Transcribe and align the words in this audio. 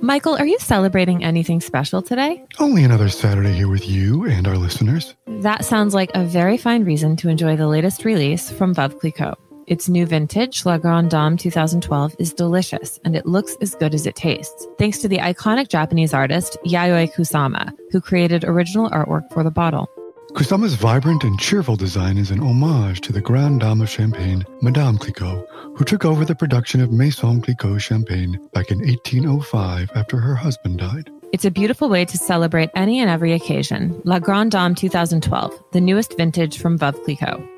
Michael, 0.00 0.36
are 0.36 0.46
you 0.46 0.58
celebrating 0.58 1.24
anything 1.24 1.60
special 1.60 2.02
today? 2.02 2.44
Only 2.58 2.84
another 2.84 3.08
Saturday 3.08 3.52
here 3.52 3.68
with 3.68 3.88
you 3.88 4.26
and 4.26 4.46
our 4.46 4.58
listeners. 4.58 5.14
That 5.26 5.64
sounds 5.64 5.94
like 5.94 6.10
a 6.14 6.24
very 6.24 6.56
fine 6.58 6.84
reason 6.84 7.16
to 7.16 7.28
enjoy 7.28 7.56
the 7.56 7.66
latest 7.66 8.04
release 8.04 8.50
from 8.50 8.74
Veuve 8.74 8.98
Clicquot. 9.00 9.34
Its 9.66 9.88
new 9.88 10.06
vintage, 10.06 10.64
La 10.64 10.78
Grande 10.78 11.10
Dame 11.10 11.36
2012, 11.36 12.14
is 12.18 12.32
delicious 12.32 13.00
and 13.04 13.16
it 13.16 13.26
looks 13.26 13.56
as 13.60 13.74
good 13.74 13.94
as 13.94 14.06
it 14.06 14.14
tastes, 14.14 14.66
thanks 14.78 14.98
to 14.98 15.08
the 15.08 15.18
iconic 15.18 15.68
Japanese 15.68 16.14
artist 16.14 16.56
Yayoi 16.64 17.12
Kusama, 17.12 17.72
who 17.90 18.00
created 18.00 18.44
original 18.44 18.90
artwork 18.90 19.32
for 19.32 19.42
the 19.42 19.50
bottle. 19.50 19.88
Kusama's 20.36 20.74
vibrant 20.74 21.24
and 21.24 21.40
cheerful 21.40 21.76
design 21.76 22.18
is 22.18 22.30
an 22.30 22.40
homage 22.40 23.00
to 23.00 23.10
the 23.10 23.22
Grande 23.22 23.58
Dame 23.58 23.80
of 23.80 23.88
Champagne, 23.88 24.44
Madame 24.60 24.98
Clicquot, 24.98 25.46
who 25.74 25.82
took 25.82 26.04
over 26.04 26.26
the 26.26 26.34
production 26.34 26.82
of 26.82 26.92
Maison 26.92 27.40
Clicquot 27.40 27.78
Champagne 27.78 28.38
back 28.52 28.70
in 28.70 28.80
1805 28.80 29.90
after 29.94 30.18
her 30.18 30.34
husband 30.34 30.78
died. 30.78 31.08
It's 31.32 31.46
a 31.46 31.50
beautiful 31.50 31.88
way 31.88 32.04
to 32.04 32.18
celebrate 32.18 32.68
any 32.74 33.00
and 33.00 33.08
every 33.08 33.32
occasion. 33.32 33.98
La 34.04 34.18
Grande 34.18 34.50
Dame 34.50 34.74
2012, 34.74 35.58
the 35.72 35.80
newest 35.80 36.18
vintage 36.18 36.58
from 36.58 36.78
Veuve 36.78 37.02
Clicquot. 37.04 37.55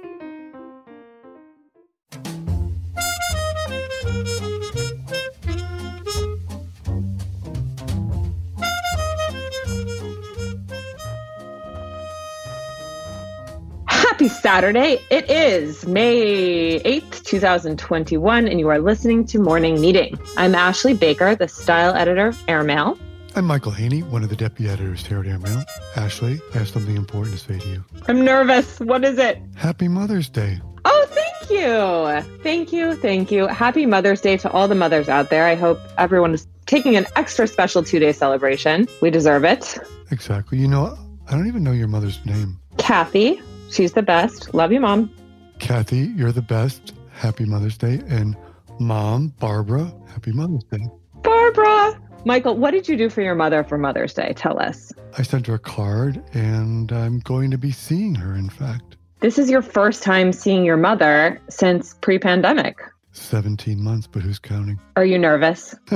Happy 14.19 14.29
Saturday. 14.29 15.01
It 15.11 15.31
is 15.31 15.87
May 15.87 16.81
8th, 16.81 17.23
2021, 17.23 18.49
and 18.49 18.59
you 18.59 18.67
are 18.69 18.81
listening 18.81 19.25
to 19.27 19.39
Morning 19.39 19.81
Meeting. 19.81 20.19
I'm 20.37 20.57
Ashley 20.57 20.93
Baker, 20.93 21.37
the 21.37 21.47
style 21.47 21.95
editor 21.95 22.27
of 22.27 22.47
Airmail. 22.49 22.99
I'm 23.37 23.45
Michael 23.45 23.71
Hainey, 23.71 24.03
one 24.03 24.25
of 24.25 24.29
the 24.29 24.35
deputy 24.35 24.69
editors 24.69 25.07
here 25.07 25.21
at 25.21 25.27
Airmail. 25.27 25.65
Ashley, 25.95 26.41
I 26.53 26.59
have 26.59 26.69
something 26.69 26.97
important 26.97 27.39
to 27.39 27.45
say 27.45 27.61
to 27.61 27.69
you. 27.69 27.85
I'm 28.09 28.25
nervous. 28.25 28.81
What 28.81 29.05
is 29.05 29.19
it? 29.19 29.41
Happy 29.55 29.87
Mother's 29.87 30.29
Day. 30.29 30.61
Oh, 30.85 31.07
thank 31.11 31.49
you. 31.49 32.41
Thank 32.43 32.73
you. 32.73 32.97
Thank 32.97 33.31
you. 33.31 33.47
Happy 33.47 33.87
Mother's 33.87 34.21
Day 34.21 34.37
to 34.39 34.51
all 34.51 34.67
the 34.67 34.75
mothers 34.75 35.09
out 35.09 35.31
there. 35.31 35.47
I 35.47 35.55
hope 35.55 35.79
everyone 35.97 36.35
is 36.35 36.49
taking 36.67 36.97
an 36.97 37.07
extra 37.15 37.47
special 37.47 37.85
two 37.85 38.01
day 38.01 38.11
celebration. 38.11 38.89
We 39.01 39.11
deserve 39.11 39.45
it. 39.45 39.79
Exactly. 40.11 40.59
You 40.59 40.67
know, 40.67 40.99
I 41.29 41.37
don't 41.37 41.47
even 41.47 41.63
know 41.63 41.71
your 41.71 41.87
mother's 41.87 42.19
name. 42.27 42.59
Kathy, 42.79 43.41
she's 43.71 43.93
the 43.93 44.03
best. 44.03 44.55
Love 44.55 44.73
you, 44.73 44.81
Mom. 44.81 45.13
Kathy, 45.59 46.13
you're 46.17 46.33
the 46.33 46.43
best. 46.43 46.95
Happy 47.13 47.45
Mother's 47.45 47.77
Day. 47.77 48.01
And 48.09 48.37
Mom, 48.79 49.29
Barbara, 49.41 49.93
Happy 50.09 50.33
Mother's 50.33 50.65
Day. 50.65 50.87
Barbara. 51.23 52.01
Michael, 52.25 52.57
what 52.57 52.73
did 52.73 52.89
you 52.89 52.97
do 52.97 53.09
for 53.09 53.23
your 53.23 53.35
mother 53.35 53.65
for 53.65 53.79
Mother's 53.79 54.13
Day? 54.15 54.33
Tell 54.37 54.61
us. 54.61 54.93
I 55.17 55.23
sent 55.23 55.47
her 55.47 55.55
a 55.55 55.59
card 55.59 56.23
and 56.35 56.93
I'm 56.93 57.21
going 57.21 57.51
to 57.51 57.59
be 57.59 57.71
seeing 57.71 58.15
her, 58.17 58.35
in 58.35 58.51
fact. 58.51 58.97
This 59.21 59.39
is 59.39 59.51
your 59.51 59.63
first 59.63 60.03
time 60.03 60.33
seeing 60.33 60.65
your 60.65 60.77
mother 60.77 61.41
since 61.49 61.95
pre 61.95 62.19
pandemic. 62.19 62.79
17 63.13 63.83
months, 63.83 64.07
but 64.07 64.23
who's 64.23 64.39
counting? 64.39 64.79
Are 64.97 65.05
you 65.05 65.19
nervous? 65.19 65.75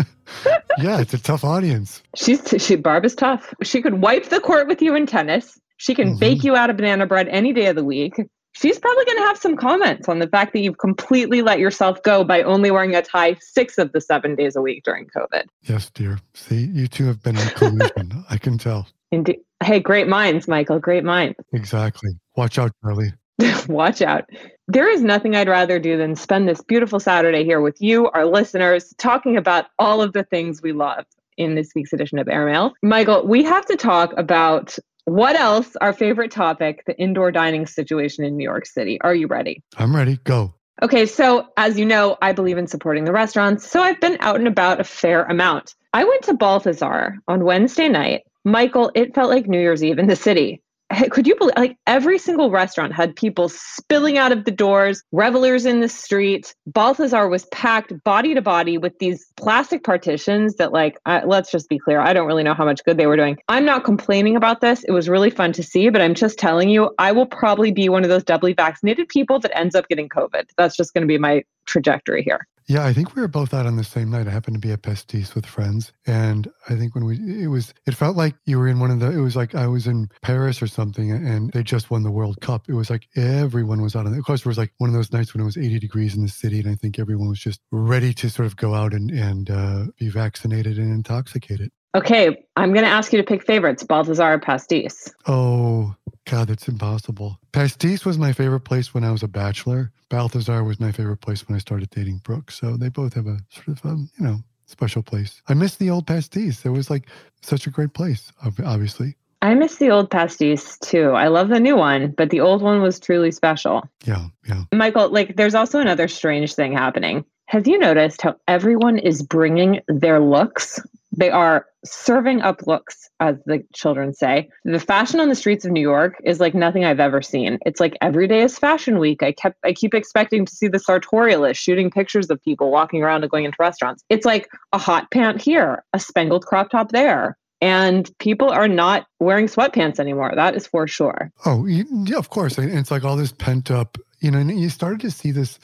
yeah, 0.79 1.01
it's 1.01 1.15
a 1.15 1.23
tough 1.23 1.45
audience. 1.45 2.03
She's 2.17 2.41
t- 2.41 2.59
she 2.59 2.75
Barb 2.75 3.05
is 3.05 3.15
tough. 3.15 3.55
She 3.63 3.81
could 3.81 4.01
wipe 4.01 4.25
the 4.25 4.41
court 4.41 4.67
with 4.67 4.83
you 4.83 4.97
in 4.97 5.07
tennis. 5.07 5.61
She 5.83 5.97
can 5.97 6.15
Mhm. 6.15 6.21
bake 6.21 6.45
you 6.45 6.55
out 6.55 6.71
of 6.71 6.77
banana 6.77 7.07
bread 7.09 7.27
any 7.29 7.53
day 7.53 7.67
of 7.67 7.75
the 7.75 7.83
week. 7.83 8.15
She's 8.53 8.79
probably 8.79 9.05
going 9.05 9.19
to 9.19 9.25
have 9.25 9.37
some 9.37 9.57
comments 9.57 10.09
on 10.09 10.21
the 10.21 10.29
fact 10.29 10.53
that 10.53 10.61
you've 10.61 10.79
completely 10.79 11.43
let 11.43 11.59
yourself 11.59 12.01
go 12.05 12.23
by 12.23 12.43
only 12.43 12.71
wearing 12.71 12.95
a 12.95 13.03
tie 13.03 13.35
six 13.41 13.79
of 13.79 13.91
the 13.91 14.01
seven 14.01 14.37
days 14.37 14.55
a 14.55 14.61
week 14.63 14.85
during 14.85 15.07
COVID. 15.07 15.43
Yes, 15.63 15.91
dear. 15.91 16.19
See, 16.35 16.67
you 16.73 16.87
two 16.87 17.07
have 17.07 17.21
been 17.21 17.37
in 17.37 17.49
collusion. 17.49 18.25
I 18.31 18.37
can 18.39 18.59
tell. 18.59 18.87
Indeed. 19.11 19.41
Hey, 19.65 19.81
great 19.81 20.07
minds, 20.07 20.47
Michael. 20.47 20.79
Great 20.79 21.03
minds. 21.03 21.35
Exactly. 21.53 22.11
Watch 22.37 22.59
out, 22.61 22.71
Charlie. 22.85 23.13
Watch 23.69 24.03
out. 24.03 24.25
There 24.69 24.89
is 24.89 25.03
nothing 25.03 25.35
I'd 25.35 25.49
rather 25.49 25.81
do 25.81 25.97
than 25.97 26.15
spend 26.15 26.49
this 26.49 26.63
beautiful 26.63 27.01
Saturday 27.01 27.43
here 27.45 27.61
with 27.61 27.77
you, 27.81 28.09
our 28.11 28.25
listeners, 28.27 28.95
talking 28.99 29.37
about 29.37 29.65
all 29.81 30.01
of 30.01 30.13
the 30.13 30.23
things 30.23 30.63
we 30.63 30.73
love 30.73 31.05
in 31.39 31.57
this 31.57 31.71
week's 31.75 31.93
edition 31.93 32.19
of 32.21 32.29
Airmail. 32.29 32.73
Michael, 32.85 33.27
we 33.27 33.43
have 33.43 33.67
to 33.67 33.77
talk 33.77 34.13
about 34.17 34.79
what 35.05 35.37
else, 35.37 35.75
our 35.81 35.93
favorite 35.93 36.31
topic, 36.31 36.85
the 36.87 36.97
indoor 36.99 37.33
dining 37.33 37.67
situation 37.67 38.25
in 38.25 38.37
New 38.37 38.45
York 38.45 38.67
City. 38.67 39.01
Are 39.01 39.15
you 39.15 39.27
ready? 39.27 39.63
I'm 39.77 39.95
ready. 39.95 40.19
Go. 40.25 40.55
Okay, 40.81 41.07
so 41.07 41.49
as 41.57 41.79
you 41.79 41.85
know, 41.85 42.17
I 42.23 42.33
believe 42.33 42.59
in 42.59 42.67
supporting 42.67 43.05
the 43.05 43.13
restaurants, 43.13 43.69
so 43.69 43.83
I've 43.83 44.01
been 44.01 44.17
out 44.21 44.37
and 44.37 44.49
about 44.49 44.81
a 44.81 44.85
fair 44.85 45.25
amount. 45.25 45.75
I 45.93 46.05
went 46.05 46.23
to 46.25 46.35
Balthazar 46.35 47.19
on 47.29 47.45
Wednesday 47.45 47.89
night. 47.89 48.23
Michael, 48.45 48.91
it 48.95 49.15
felt 49.15 49.31
like 49.31 49.47
New 49.47 49.61
Year's 49.61 49.85
Eve 49.85 49.99
in 49.99 50.07
the 50.07 50.17
city. 50.17 50.62
Could 51.11 51.27
you 51.27 51.35
believe 51.37 51.55
like 51.57 51.77
every 51.87 52.19
single 52.19 52.51
restaurant 52.51 52.93
had 52.93 53.17
people 53.17 53.49
spilling 53.49 54.19
out 54.19 54.33
of 54.33 54.45
the 54.45 54.51
doors, 54.51 55.03
revelers 55.13 55.65
in 55.67 55.81
the 55.81 55.89
street. 55.89 56.55
Balthazar 56.67 57.29
was 57.29 57.47
packed 57.47 57.93
body 58.05 58.35
to 58.35 58.43
body 58.43 58.79
with 58.79 58.99
these 58.99 59.27
plastic 59.37 59.85
partitions 59.85 60.57
that, 60.57 60.73
like, 60.73 60.99
let's 61.25 61.51
just 61.51 61.69
be 61.69 61.79
clear, 61.79 62.01
I 62.01 62.13
don't 62.13 62.27
really 62.27 62.43
know 62.43 62.55
how 62.55 62.65
much 62.65 62.85
good 62.85 62.97
they 62.97 63.07
were 63.07 63.17
doing. 63.17 63.39
I'm 63.49 63.65
not 63.65 63.85
complaining 63.85 64.37
about 64.37 64.61
this. 64.61 64.85
It 64.85 64.93
was 64.93 65.09
really 65.09 65.31
fun 65.31 65.53
to 65.53 65.63
see, 65.63 65.89
but 65.89 66.01
I'm 66.01 66.15
just 66.15 66.39
telling 66.39 66.69
you, 66.69 66.95
I 66.99 67.13
will 67.13 67.27
probably 67.27 67.73
be 67.73 67.89
one 67.89 68.03
of 68.05 68.11
those 68.11 68.25
doubly 68.25 68.53
vaccinated 68.53 69.09
people 69.09 69.39
that 69.41 69.57
ends 69.57 69.75
up 69.75 69.89
getting 69.89 70.09
COVID. 70.09 70.51
That's 70.57 70.77
just 70.77 70.95
going 70.95 71.03
to 71.03 71.09
be 71.09 71.19
my 71.19 71.45
trajectory 71.67 72.23
here. 72.23 72.47
Yeah, 72.67 72.85
I 72.85 72.93
think 72.93 73.15
we 73.15 73.23
were 73.23 73.29
both 73.29 73.55
out 73.55 73.67
on 73.67 73.77
the 73.77 73.85
same 73.85 74.11
night. 74.11 74.27
I 74.27 74.31
happened 74.31 74.55
to 74.55 74.61
be 74.61 74.73
at 74.73 74.83
Pastis 74.83 75.35
with 75.35 75.47
friends. 75.47 75.93
And 76.07 76.51
I 76.69 76.77
think 76.77 76.95
when 76.95 77.05
we, 77.05 77.17
it 77.43 77.49
was, 77.49 77.75
it 77.87 77.95
felt 77.95 78.17
like 78.17 78.35
you 78.47 78.59
were 78.59 78.69
in 78.69 78.81
one 78.81 78.91
of 78.91 79.01
the, 79.01 79.11
it 79.11 79.21
was 79.21 79.37
like 79.37 79.55
I 79.55 79.67
was 79.67 79.87
in 79.87 80.09
Paris 80.23 80.63
or 80.63 80.67
something 80.67 81.11
and 81.11 81.53
they 81.53 81.63
just 81.63 81.91
won 81.91 82.03
the 82.03 82.11
World 82.11 82.41
Cup. 82.41 82.69
It 82.69 82.75
was 82.75 82.91
like 82.91 83.09
everyone 83.17 83.83
was 83.83 83.97
out 83.97 84.07
on. 84.07 84.15
Of 84.15 84.25
course, 84.25 84.41
it 84.41 84.47
was 84.47 84.59
like 84.59 84.73
one 84.79 84.91
of 84.91 84.95
those 84.95 85.13
nights 85.13 85.35
when 85.35 85.41
it 85.41 85.47
was 85.47 85.57
80 85.57 85.79
degrees 85.79 86.15
in 86.15 86.23
the 86.23 86.29
city. 86.29 86.61
And 86.61 86.69
I 86.69 86.75
think 86.75 86.99
everyone 86.99 87.29
was 87.29 87.41
just 87.41 87.61
ready 87.71 88.13
to 88.15 88.31
sort 88.31 88.47
of 88.47 88.57
go 88.57 88.75
out 88.75 88.95
and, 88.95 89.11
and 89.11 89.51
uh, 89.51 89.85
be 89.99 90.09
vaccinated 90.09 90.79
and 90.79 90.93
intoxicated. 90.93 91.71
Okay, 91.95 92.47
I'm 92.57 92.73
going 92.73 92.87
to 92.87 92.91
ask 92.91 93.13
you 93.13 93.19
to 93.19 93.25
pick 93.25 93.45
favorites 93.45 93.83
Balthazar 93.83 94.33
or 94.33 94.39
Pastis. 94.39 95.13
Oh, 95.27 95.95
God, 96.25 96.49
that's 96.49 96.69
impossible. 96.69 97.39
Pastis 97.53 98.05
was 98.05 98.19
my 98.19 98.33
favorite 98.33 98.61
place 98.61 98.95
when 98.95 99.05
I 99.05 99.11
was 99.11 99.23
a 99.23 99.29
bachelor. 99.29 99.91
Balthazar 100.09 100.63
was 100.65 100.79
my 100.79 100.93
favorite 100.93 101.21
place 101.21 101.49
when 101.49 101.57
I 101.57 101.59
started 101.59 101.91
dating 101.91 102.19
Brooke. 102.19 102.51
So 102.51 102.77
they 102.77 102.89
both 102.89 103.15
have 103.15 103.27
a 103.27 103.39
sort 103.51 103.69
of, 103.69 103.85
um, 103.85 104.11
you 104.19 104.25
know, 104.25 104.39
special 104.67 105.03
place. 105.03 105.43
I 105.49 105.55
miss 105.55 105.77
the 105.77 105.91
old 105.91 106.07
Pastis. 106.07 106.65
It 106.65 106.71
was 106.71 106.91
like 106.91 107.09
such 107.43 107.67
a 107.67 107.71
great 107.71 107.93
place, 107.93 108.33
obviously. 108.45 109.17
I 109.43 109.55
miss 109.55 109.77
the 109.77 109.91
old 109.91 110.09
pastis 110.09 110.79
too. 110.79 111.11
I 111.11 111.27
love 111.27 111.49
the 111.49 111.59
new 111.59 111.77
one, 111.77 112.13
but 112.17 112.31
the 112.31 112.41
old 112.41 112.63
one 112.63 112.81
was 112.81 113.01
truly 113.01 113.33
special. 113.33 113.83
Yeah, 114.05 114.27
yeah. 114.47 114.63
Michael, 114.73 115.09
like 115.09 115.35
there's 115.35 115.57
also 115.57 115.81
another 115.81 116.07
strange 116.07 116.55
thing 116.55 116.73
happening. 116.73 117.25
Have 117.47 117.67
you 117.67 117.77
noticed 117.77 118.23
how 118.23 118.37
everyone 118.47 118.99
is 118.99 119.21
bringing 119.21 119.81
their 119.89 120.21
looks? 120.21 120.81
They 121.15 121.31
are 121.31 121.67
serving 121.85 122.43
up 122.43 122.67
looks, 122.67 123.11
as 123.21 123.37
the 123.45 123.63
children 123.75 124.15
say. 124.15 124.49
The 124.65 124.79
fashion 124.79 125.21
on 125.21 125.29
the 125.29 125.35
streets 125.35 125.65
of 125.65 125.73
New 125.73 125.81
York 125.81 126.15
is 126.25 126.41
like 126.41 126.55
nothing 126.55 126.85
I've 126.85 127.01
ever 127.01 127.21
seen. 127.21 127.59
It's 127.67 127.81
like 127.81 127.97
every 128.01 128.27
day 128.27 128.43
is 128.43 128.59
fashion 128.59 128.99
week. 128.99 129.23
I 129.23 129.33
kept 129.33 129.59
I 129.65 129.73
keep 129.73 129.95
expecting 129.95 130.47
to 130.47 130.55
see 130.55 130.69
the 130.69 130.79
sartorialist 130.79 131.57
shooting 131.57 131.91
pictures 131.91 132.31
of 132.31 132.43
people 132.43 132.71
walking 132.71 133.03
around 133.03 133.25
and 133.25 133.31
going 133.31 133.45
into 133.45 133.57
restaurants. 133.59 134.03
It's 134.09 134.25
like 134.25 134.49
a 134.73 134.79
hot 134.79 135.11
pant 135.11 135.41
here, 135.43 135.85
a 135.93 135.99
spangled 135.99 136.47
crop 136.47 136.71
top 136.71 136.93
there. 136.93 137.37
And 137.61 138.11
people 138.19 138.51
are 138.51 138.67
not 138.67 139.07
wearing 139.21 139.47
sweatpants 139.47 140.01
anymore. 140.01 140.33
That 140.35 140.57
is 140.57 140.67
for 140.67 140.89
sure. 140.89 141.31
Oh, 141.47 141.67
yeah, 141.67 142.17
of 142.17 142.29
course. 142.29 142.59
It's 142.59 142.91
like 142.91 143.05
all 143.05 143.15
this 143.15 143.31
pent 143.31 143.71
up, 143.71 143.99
you 144.23 144.31
know, 144.31 144.39
and 144.39 144.59
you 144.59 144.71
started 144.71 145.01
to 145.01 145.11
see 145.11 145.33
this. 145.33 145.59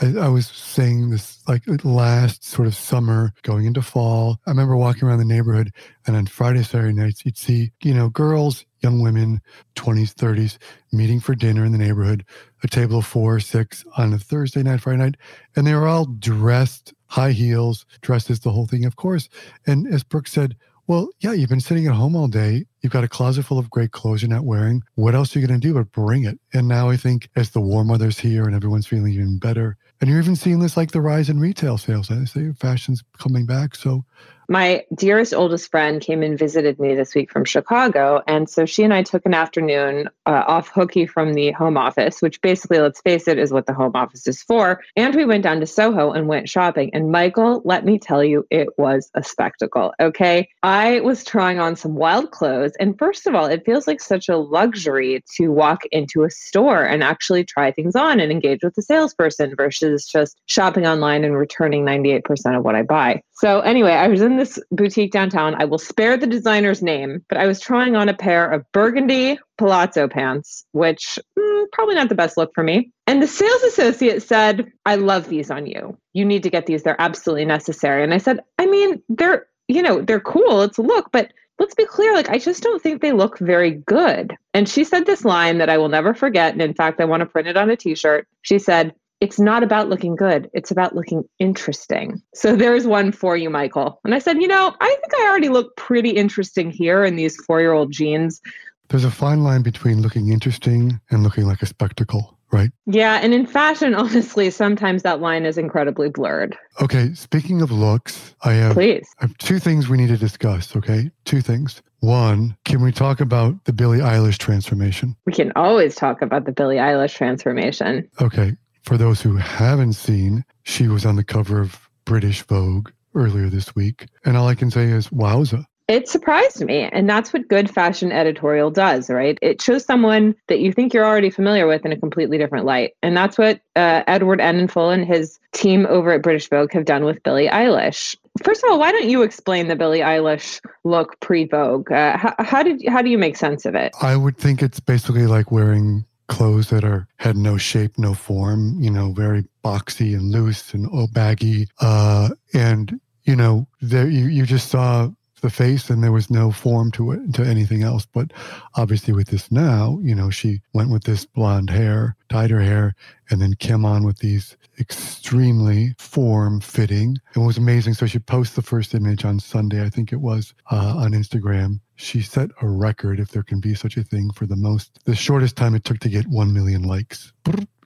I, 0.00 0.14
I 0.16 0.28
was 0.28 0.46
saying 0.46 1.10
this 1.10 1.46
like 1.46 1.62
last 1.84 2.42
sort 2.42 2.66
of 2.66 2.74
summer 2.74 3.32
going 3.42 3.66
into 3.66 3.82
fall. 3.82 4.38
I 4.46 4.50
remember 4.50 4.76
walking 4.76 5.06
around 5.06 5.18
the 5.18 5.26
neighborhood 5.26 5.72
and 6.06 6.16
on 6.16 6.26
Friday, 6.26 6.62
Saturday 6.62 6.94
nights, 6.94 7.26
you'd 7.26 7.36
see, 7.36 7.70
you 7.82 7.92
know, 7.92 8.08
girls, 8.08 8.64
young 8.82 9.02
women, 9.02 9.42
20s, 9.76 10.14
30s, 10.14 10.56
meeting 10.90 11.20
for 11.20 11.34
dinner 11.34 11.66
in 11.66 11.72
the 11.72 11.78
neighborhood, 11.78 12.24
a 12.62 12.68
table 12.68 13.00
of 13.00 13.06
four 13.06 13.40
six 13.40 13.84
on 13.98 14.14
a 14.14 14.18
Thursday 14.18 14.62
night, 14.62 14.80
Friday 14.80 14.98
night. 14.98 15.16
And 15.54 15.66
they 15.66 15.74
were 15.74 15.86
all 15.86 16.06
dressed, 16.06 16.94
high 17.08 17.32
heels, 17.32 17.84
dresses, 18.00 18.40
the 18.40 18.52
whole 18.52 18.66
thing, 18.66 18.86
of 18.86 18.96
course. 18.96 19.28
And 19.66 19.86
as 19.86 20.02
Brooke 20.02 20.28
said, 20.28 20.56
well, 20.88 21.10
yeah, 21.20 21.32
you've 21.32 21.50
been 21.50 21.60
sitting 21.60 21.86
at 21.86 21.92
home 21.94 22.16
all 22.16 22.28
day. 22.28 22.64
You've 22.80 22.92
got 22.92 23.04
a 23.04 23.08
closet 23.08 23.44
full 23.44 23.58
of 23.58 23.68
great 23.68 23.92
clothes 23.92 24.22
you're 24.22 24.30
not 24.30 24.46
wearing. 24.46 24.82
What 24.94 25.14
else 25.14 25.36
are 25.36 25.38
you 25.38 25.46
going 25.46 25.60
to 25.60 25.66
do 25.68 25.74
but 25.74 25.92
bring 25.92 26.24
it? 26.24 26.40
And 26.54 26.66
now 26.66 26.88
I 26.88 26.96
think 26.96 27.28
as 27.36 27.50
the 27.50 27.60
warm 27.60 27.88
weather's 27.88 28.18
here 28.18 28.46
and 28.46 28.54
everyone's 28.54 28.86
feeling 28.86 29.12
even 29.12 29.38
better, 29.38 29.76
and 30.00 30.08
you're 30.08 30.20
even 30.20 30.36
seeing 30.36 30.60
this 30.60 30.76
like 30.76 30.92
the 30.92 31.00
rise 31.00 31.28
in 31.28 31.40
retail 31.40 31.78
sales. 31.78 32.10
I 32.10 32.24
say 32.24 32.52
fashion's 32.52 33.02
coming 33.18 33.46
back. 33.46 33.74
So 33.74 34.04
My 34.50 34.82
dearest 34.94 35.34
oldest 35.34 35.70
friend 35.70 36.00
came 36.00 36.22
and 36.22 36.38
visited 36.38 36.80
me 36.80 36.94
this 36.94 37.14
week 37.14 37.30
from 37.30 37.44
Chicago. 37.44 38.22
And 38.26 38.48
so 38.48 38.64
she 38.64 38.82
and 38.82 38.94
I 38.94 39.02
took 39.02 39.26
an 39.26 39.34
afternoon 39.34 40.08
uh, 40.24 40.42
off 40.46 40.70
hooky 40.70 41.06
from 41.06 41.34
the 41.34 41.50
home 41.52 41.76
office, 41.76 42.22
which 42.22 42.40
basically, 42.40 42.78
let's 42.78 43.02
face 43.02 43.28
it, 43.28 43.38
is 43.38 43.52
what 43.52 43.66
the 43.66 43.74
home 43.74 43.92
office 43.94 44.26
is 44.26 44.42
for. 44.42 44.82
And 44.96 45.14
we 45.14 45.26
went 45.26 45.42
down 45.42 45.60
to 45.60 45.66
Soho 45.66 46.12
and 46.12 46.28
went 46.28 46.48
shopping. 46.48 46.88
And 46.94 47.12
Michael, 47.12 47.60
let 47.66 47.84
me 47.84 47.98
tell 47.98 48.24
you, 48.24 48.46
it 48.50 48.68
was 48.78 49.10
a 49.12 49.22
spectacle. 49.22 49.92
Okay. 50.00 50.48
I 50.62 51.00
was 51.00 51.24
trying 51.24 51.58
on 51.60 51.76
some 51.76 51.94
wild 51.94 52.30
clothes. 52.30 52.72
And 52.80 52.98
first 52.98 53.26
of 53.26 53.34
all, 53.34 53.44
it 53.46 53.66
feels 53.66 53.86
like 53.86 54.00
such 54.00 54.30
a 54.30 54.38
luxury 54.38 55.22
to 55.36 55.48
walk 55.48 55.82
into 55.92 56.24
a 56.24 56.30
store 56.30 56.84
and 56.84 57.04
actually 57.04 57.44
try 57.44 57.70
things 57.70 57.94
on 57.94 58.18
and 58.18 58.32
engage 58.32 58.60
with 58.62 58.76
the 58.76 58.82
salesperson 58.82 59.54
versus 59.54 59.87
just 59.96 60.36
shopping 60.46 60.86
online 60.86 61.24
and 61.24 61.36
returning 61.36 61.84
98% 61.84 62.56
of 62.56 62.64
what 62.64 62.74
I 62.74 62.82
buy. 62.82 63.22
So, 63.32 63.60
anyway, 63.60 63.92
I 63.92 64.08
was 64.08 64.20
in 64.20 64.36
this 64.36 64.58
boutique 64.70 65.12
downtown. 65.12 65.54
I 65.60 65.64
will 65.64 65.78
spare 65.78 66.16
the 66.16 66.26
designer's 66.26 66.82
name, 66.82 67.24
but 67.28 67.38
I 67.38 67.46
was 67.46 67.60
trying 67.60 67.96
on 67.96 68.08
a 68.08 68.14
pair 68.14 68.50
of 68.50 68.64
burgundy 68.72 69.38
palazzo 69.56 70.08
pants, 70.08 70.64
which 70.72 71.18
mm, 71.38 71.64
probably 71.72 71.94
not 71.94 72.08
the 72.08 72.14
best 72.14 72.36
look 72.36 72.52
for 72.54 72.62
me. 72.62 72.90
And 73.06 73.22
the 73.22 73.26
sales 73.26 73.62
associate 73.62 74.22
said, 74.22 74.70
I 74.86 74.96
love 74.96 75.28
these 75.28 75.50
on 75.50 75.66
you. 75.66 75.96
You 76.12 76.24
need 76.24 76.42
to 76.42 76.50
get 76.50 76.66
these. 76.66 76.82
They're 76.82 77.00
absolutely 77.00 77.44
necessary. 77.44 78.02
And 78.02 78.12
I 78.12 78.18
said, 78.18 78.40
I 78.58 78.66
mean, 78.66 79.02
they're, 79.08 79.46
you 79.68 79.82
know, 79.82 80.02
they're 80.02 80.20
cool. 80.20 80.62
It's 80.62 80.78
a 80.78 80.82
look, 80.82 81.10
but 81.12 81.32
let's 81.58 81.74
be 81.74 81.84
clear 81.84 82.14
like 82.14 82.30
i 82.30 82.38
just 82.38 82.62
don't 82.62 82.82
think 82.82 83.00
they 83.00 83.12
look 83.12 83.38
very 83.38 83.72
good 83.72 84.36
and 84.54 84.68
she 84.68 84.84
said 84.84 85.06
this 85.06 85.24
line 85.24 85.58
that 85.58 85.68
i 85.68 85.76
will 85.76 85.88
never 85.88 86.14
forget 86.14 86.52
and 86.52 86.62
in 86.62 86.74
fact 86.74 87.00
i 87.00 87.04
want 87.04 87.20
to 87.20 87.26
print 87.26 87.48
it 87.48 87.56
on 87.56 87.70
a 87.70 87.76
t-shirt 87.76 88.26
she 88.42 88.58
said 88.58 88.94
it's 89.20 89.38
not 89.38 89.62
about 89.62 89.88
looking 89.88 90.14
good. 90.14 90.48
It's 90.52 90.70
about 90.70 90.94
looking 90.94 91.24
interesting. 91.38 92.22
So 92.34 92.54
there's 92.54 92.86
one 92.86 93.12
for 93.12 93.36
you, 93.36 93.50
Michael. 93.50 94.00
And 94.04 94.14
I 94.14 94.18
said, 94.18 94.40
you 94.40 94.48
know, 94.48 94.74
I 94.80 94.88
think 94.88 95.14
I 95.20 95.28
already 95.28 95.48
look 95.48 95.76
pretty 95.76 96.10
interesting 96.10 96.70
here 96.70 97.04
in 97.04 97.16
these 97.16 97.36
four 97.44 97.60
year 97.60 97.72
old 97.72 97.92
jeans. 97.92 98.40
There's 98.88 99.04
a 99.04 99.10
fine 99.10 99.42
line 99.42 99.62
between 99.62 100.00
looking 100.00 100.30
interesting 100.30 101.00
and 101.10 101.22
looking 101.22 101.46
like 101.46 101.60
a 101.60 101.66
spectacle, 101.66 102.38
right? 102.52 102.70
Yeah. 102.86 103.20
And 103.22 103.34
in 103.34 103.46
fashion, 103.46 103.94
honestly, 103.96 104.50
sometimes 104.50 105.02
that 105.02 105.20
line 105.20 105.44
is 105.44 105.58
incredibly 105.58 106.08
blurred. 106.08 106.56
Okay. 106.80 107.12
Speaking 107.14 107.60
of 107.60 107.70
looks, 107.70 108.34
I 108.42 108.52
have, 108.52 108.74
Please. 108.74 109.06
I 109.18 109.24
have 109.24 109.36
two 109.38 109.58
things 109.58 109.88
we 109.88 109.98
need 109.98 110.08
to 110.08 110.16
discuss. 110.16 110.74
Okay. 110.76 111.10
Two 111.24 111.40
things. 111.40 111.82
One, 112.00 112.56
can 112.64 112.80
we 112.80 112.92
talk 112.92 113.20
about 113.20 113.64
the 113.64 113.72
Billie 113.72 113.98
Eilish 113.98 114.38
transformation? 114.38 115.16
We 115.26 115.32
can 115.32 115.50
always 115.56 115.96
talk 115.96 116.22
about 116.22 116.44
the 116.44 116.52
Billie 116.52 116.76
Eilish 116.76 117.14
transformation. 117.14 118.08
Okay. 118.20 118.56
For 118.88 118.96
those 118.96 119.20
who 119.20 119.36
haven't 119.36 119.92
seen, 119.92 120.46
she 120.62 120.88
was 120.88 121.04
on 121.04 121.16
the 121.16 121.22
cover 121.22 121.60
of 121.60 121.90
British 122.06 122.40
Vogue 122.44 122.88
earlier 123.14 123.50
this 123.50 123.76
week. 123.76 124.06
And 124.24 124.34
all 124.34 124.48
I 124.48 124.54
can 124.54 124.70
say 124.70 124.84
is, 124.84 125.08
wowza. 125.08 125.66
It 125.88 126.08
surprised 126.08 126.64
me. 126.64 126.88
And 126.90 127.06
that's 127.06 127.34
what 127.34 127.48
good 127.48 127.68
fashion 127.68 128.12
editorial 128.12 128.70
does, 128.70 129.10
right? 129.10 129.38
It 129.42 129.60
shows 129.60 129.84
someone 129.84 130.34
that 130.46 130.60
you 130.60 130.72
think 130.72 130.94
you're 130.94 131.04
already 131.04 131.28
familiar 131.28 131.66
with 131.66 131.84
in 131.84 131.92
a 131.92 131.98
completely 131.98 132.38
different 132.38 132.64
light. 132.64 132.92
And 133.02 133.14
that's 133.14 133.36
what 133.36 133.60
uh, 133.76 134.04
Edward 134.06 134.40
Enninful 134.40 134.90
and 134.90 135.04
his 135.04 135.38
team 135.52 135.84
over 135.90 136.12
at 136.12 136.22
British 136.22 136.48
Vogue 136.48 136.72
have 136.72 136.86
done 136.86 137.04
with 137.04 137.22
Billie 137.22 137.48
Eilish. 137.48 138.16
First 138.42 138.64
of 138.64 138.70
all, 138.70 138.78
why 138.78 138.90
don't 138.90 139.10
you 139.10 139.20
explain 139.20 139.68
the 139.68 139.76
Billie 139.76 140.00
Eilish 140.00 140.62
look 140.84 141.20
pre 141.20 141.44
Vogue? 141.44 141.92
Uh, 141.92 142.16
how, 142.16 142.34
how 142.38 142.62
did 142.62 142.82
how 142.88 143.02
do 143.02 143.10
you 143.10 143.18
make 143.18 143.36
sense 143.36 143.66
of 143.66 143.74
it? 143.74 143.92
I 144.00 144.16
would 144.16 144.38
think 144.38 144.62
it's 144.62 144.80
basically 144.80 145.26
like 145.26 145.52
wearing 145.52 146.06
clothes 146.28 146.70
that 146.70 146.84
are 146.84 147.08
had 147.16 147.36
no 147.36 147.56
shape, 147.56 147.98
no 147.98 148.14
form, 148.14 148.80
you 148.80 148.90
know, 148.90 149.12
very 149.12 149.44
boxy 149.64 150.14
and 150.14 150.30
loose 150.30 150.72
and 150.72 150.88
oh, 150.92 151.08
baggy. 151.08 151.68
Uh, 151.80 152.30
and 152.54 153.00
you 153.24 153.36
know, 153.36 153.66
there 153.80 154.08
you 154.08 154.26
you 154.26 154.46
just 154.46 154.68
saw 154.68 155.10
the 155.40 155.50
face 155.50 155.90
and 155.90 156.02
there 156.02 156.12
was 156.12 156.30
no 156.30 156.50
form 156.50 156.90
to 156.92 157.12
it 157.12 157.34
to 157.34 157.42
anything 157.44 157.82
else. 157.82 158.06
But 158.06 158.32
obviously 158.74 159.14
with 159.14 159.28
this 159.28 159.50
now 159.50 159.98
you 160.02 160.14
know 160.14 160.30
she 160.30 160.60
went 160.72 160.90
with 160.90 161.04
this 161.04 161.24
blonde 161.24 161.70
hair 161.70 162.16
dyed 162.28 162.50
her 162.50 162.60
hair 162.60 162.94
and 163.30 163.40
then 163.40 163.54
came 163.54 163.84
on 163.84 164.04
with 164.04 164.18
these 164.18 164.56
extremely 164.78 165.94
form 165.98 166.60
fitting 166.60 167.16
it 167.34 167.38
was 167.38 167.58
amazing. 167.58 167.94
So 167.94 168.06
she 168.06 168.18
posted 168.18 168.56
the 168.56 168.68
first 168.68 168.94
image 168.94 169.24
on 169.24 169.40
sunday 169.40 169.84
i 169.84 169.88
think 169.88 170.12
it 170.12 170.20
was 170.20 170.54
uh, 170.70 170.94
on 170.96 171.12
instagram. 171.12 171.80
She 171.96 172.22
set 172.22 172.50
a 172.62 172.68
record 172.68 173.18
if 173.18 173.30
there 173.30 173.42
can 173.42 173.58
be 173.58 173.74
such 173.74 173.96
a 173.96 174.04
thing 174.04 174.30
for 174.30 174.46
the 174.46 174.56
most 174.56 175.00
the 175.04 175.16
shortest 175.16 175.56
time 175.56 175.74
it 175.74 175.84
took 175.84 175.98
to 176.00 176.08
get 176.08 176.28
1 176.28 176.52
million 176.52 176.82
likes. 176.82 177.32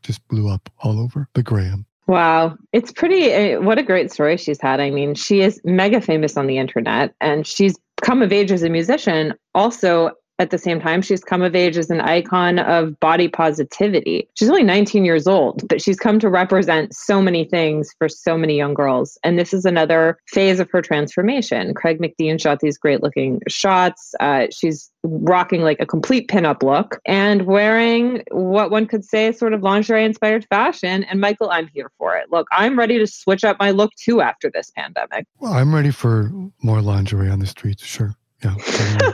Just 0.03 0.27
blew 0.29 0.49
up 0.49 0.69
all 0.81 1.01
over 1.01 1.29
the 1.35 1.43
gram 1.43 1.87
Wow. 2.07 2.57
It's 2.73 2.93
pretty, 2.93 3.33
uh, 3.33 3.61
what 3.61 3.79
a 3.79 3.83
great 3.83 4.11
story 4.11 4.37
she's 4.37 4.61
had. 4.61 4.81
I 4.81 4.91
mean, 4.91 5.15
she 5.15 5.41
is 5.41 5.61
mega 5.65 6.01
famous 6.01 6.37
on 6.37 6.47
the 6.47 6.59
internet 6.59 7.15
and 7.21 7.47
she's 7.47 7.79
come 8.03 8.23
of 8.23 8.33
age 8.33 8.51
as 8.51 8.63
a 8.63 8.69
musician 8.69 9.35
also 9.55 10.11
at 10.43 10.51
the 10.51 10.59
same 10.59 10.81
time, 10.81 11.01
she's 11.01 11.23
come 11.23 11.41
of 11.41 11.55
age 11.55 11.79
as 11.79 11.89
an 11.89 12.01
icon 12.01 12.59
of 12.59 12.99
body 12.99 13.29
positivity. 13.29 14.29
She's 14.35 14.51
only 14.51 14.65
19 14.65 15.05
years 15.05 15.27
old, 15.27 15.67
but 15.69 15.81
she's 15.81 15.99
come 15.99 16.19
to 16.19 16.29
represent 16.29 16.95
so 16.95 17.23
many 17.23 17.45
things 17.45 17.95
for 17.97 18.09
so 18.09 18.37
many 18.37 18.57
young 18.57 18.75
girls. 18.75 19.17
And 19.23 19.39
this 19.39 19.55
is 19.55 19.65
another 19.65 20.19
phase 20.27 20.59
of 20.59 20.69
her 20.73 20.83
transformation. 20.83 21.73
Craig 21.75 22.01
McDean 22.01 22.41
shot 22.41 22.59
these 22.61 22.77
great 22.77 23.03
looking 23.03 23.41
shots. 23.49 24.15
Uh, 24.19 24.49
she's 24.51 24.91
rocking 25.05 25.63
like 25.63 25.79
a 25.81 25.87
complete 25.87 26.29
pinup 26.29 26.63
look 26.63 27.01
and 27.07 27.47
wearing 27.47 28.23
what 28.31 28.71
one 28.71 28.87
could 28.87 29.05
say 29.05 29.27
is 29.27 29.39
sort 29.39 29.53
of 29.53 29.63
lingerie 29.63 30.05
inspired 30.05 30.45
fashion. 30.47 31.05
And 31.05 31.21
Michael, 31.21 31.51
I'm 31.51 31.69
here 31.69 31.91
for 31.99 32.17
it. 32.17 32.31
Look, 32.33 32.49
I'm 32.51 32.77
ready 32.77 32.99
to 32.99 33.07
switch 33.07 33.45
up 33.45 33.59
my 33.61 33.71
look 33.71 33.93
too 33.97 34.21
after 34.21 34.51
this 34.53 34.71
pandemic. 34.77 35.25
Well, 35.39 35.53
I'm 35.53 35.75
ready 35.75 35.93
for 35.93 36.33
more 36.63 36.81
lingerie 36.81 37.31
on 37.31 37.39
the 37.39 37.47
streets, 37.47 37.85
sure. 37.85 38.17
Yeah. 38.43 38.57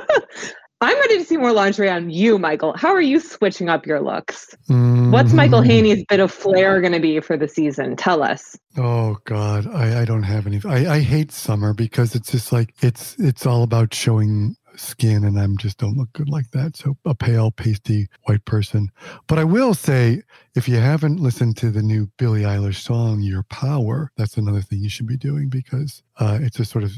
I'm 0.81 0.97
ready 1.01 1.19
to 1.19 1.25
see 1.25 1.37
more 1.37 1.53
lingerie 1.53 1.91
on 1.91 2.09
you, 2.09 2.39
Michael. 2.39 2.73
How 2.77 2.91
are 2.91 3.01
you 3.01 3.19
switching 3.19 3.69
up 3.69 3.85
your 3.85 4.01
looks? 4.01 4.55
Mm-hmm. 4.69 5.11
What's 5.11 5.33
Michael 5.33 5.61
Hainey's 5.61 6.05
bit 6.09 6.21
of 6.21 6.31
flair 6.31 6.81
going 6.81 6.93
to 6.93 7.01
be 7.01 7.19
for 7.19 7.37
the 7.37 7.49
season? 7.49 7.97
Tell 7.97 8.23
us. 8.23 8.57
Oh 8.77 9.17
God, 9.25 9.67
I, 9.67 10.03
I 10.03 10.05
don't 10.05 10.23
have 10.23 10.47
any. 10.47 10.61
I, 10.65 10.95
I 10.95 11.01
hate 11.01 11.33
summer 11.33 11.75
because 11.75 12.15
it's 12.15 12.31
just 12.31 12.53
like 12.53 12.75
it's 12.81 13.17
it's 13.19 13.45
all 13.45 13.65
about 13.65 13.93
showing 13.93 14.55
skin, 14.77 15.25
and 15.25 15.41
I'm 15.41 15.57
just 15.57 15.79
don't 15.79 15.97
look 15.97 16.13
good 16.13 16.29
like 16.29 16.53
that. 16.53 16.77
So 16.77 16.97
a 17.05 17.15
pale, 17.15 17.51
pasty 17.51 18.07
white 18.25 18.45
person. 18.45 18.91
But 19.27 19.41
I 19.41 19.45
will 19.45 19.75
say, 19.75 20.23
if 20.55 20.69
you 20.69 20.77
haven't 20.77 21.19
listened 21.19 21.57
to 21.57 21.73
the 21.73 21.83
new 21.83 22.09
Billie 22.19 22.43
Eilish 22.43 22.83
song 22.83 23.21
"Your 23.21 23.43
Power," 23.45 24.13
that's 24.17 24.37
another 24.37 24.63
thing 24.63 24.79
you 24.79 24.91
should 24.91 25.09
be 25.09 25.17
doing 25.17 25.49
because 25.49 26.05
uh, 26.19 26.39
it's 26.41 26.61
a 26.61 26.65
sort 26.65 26.85
of 26.85 26.93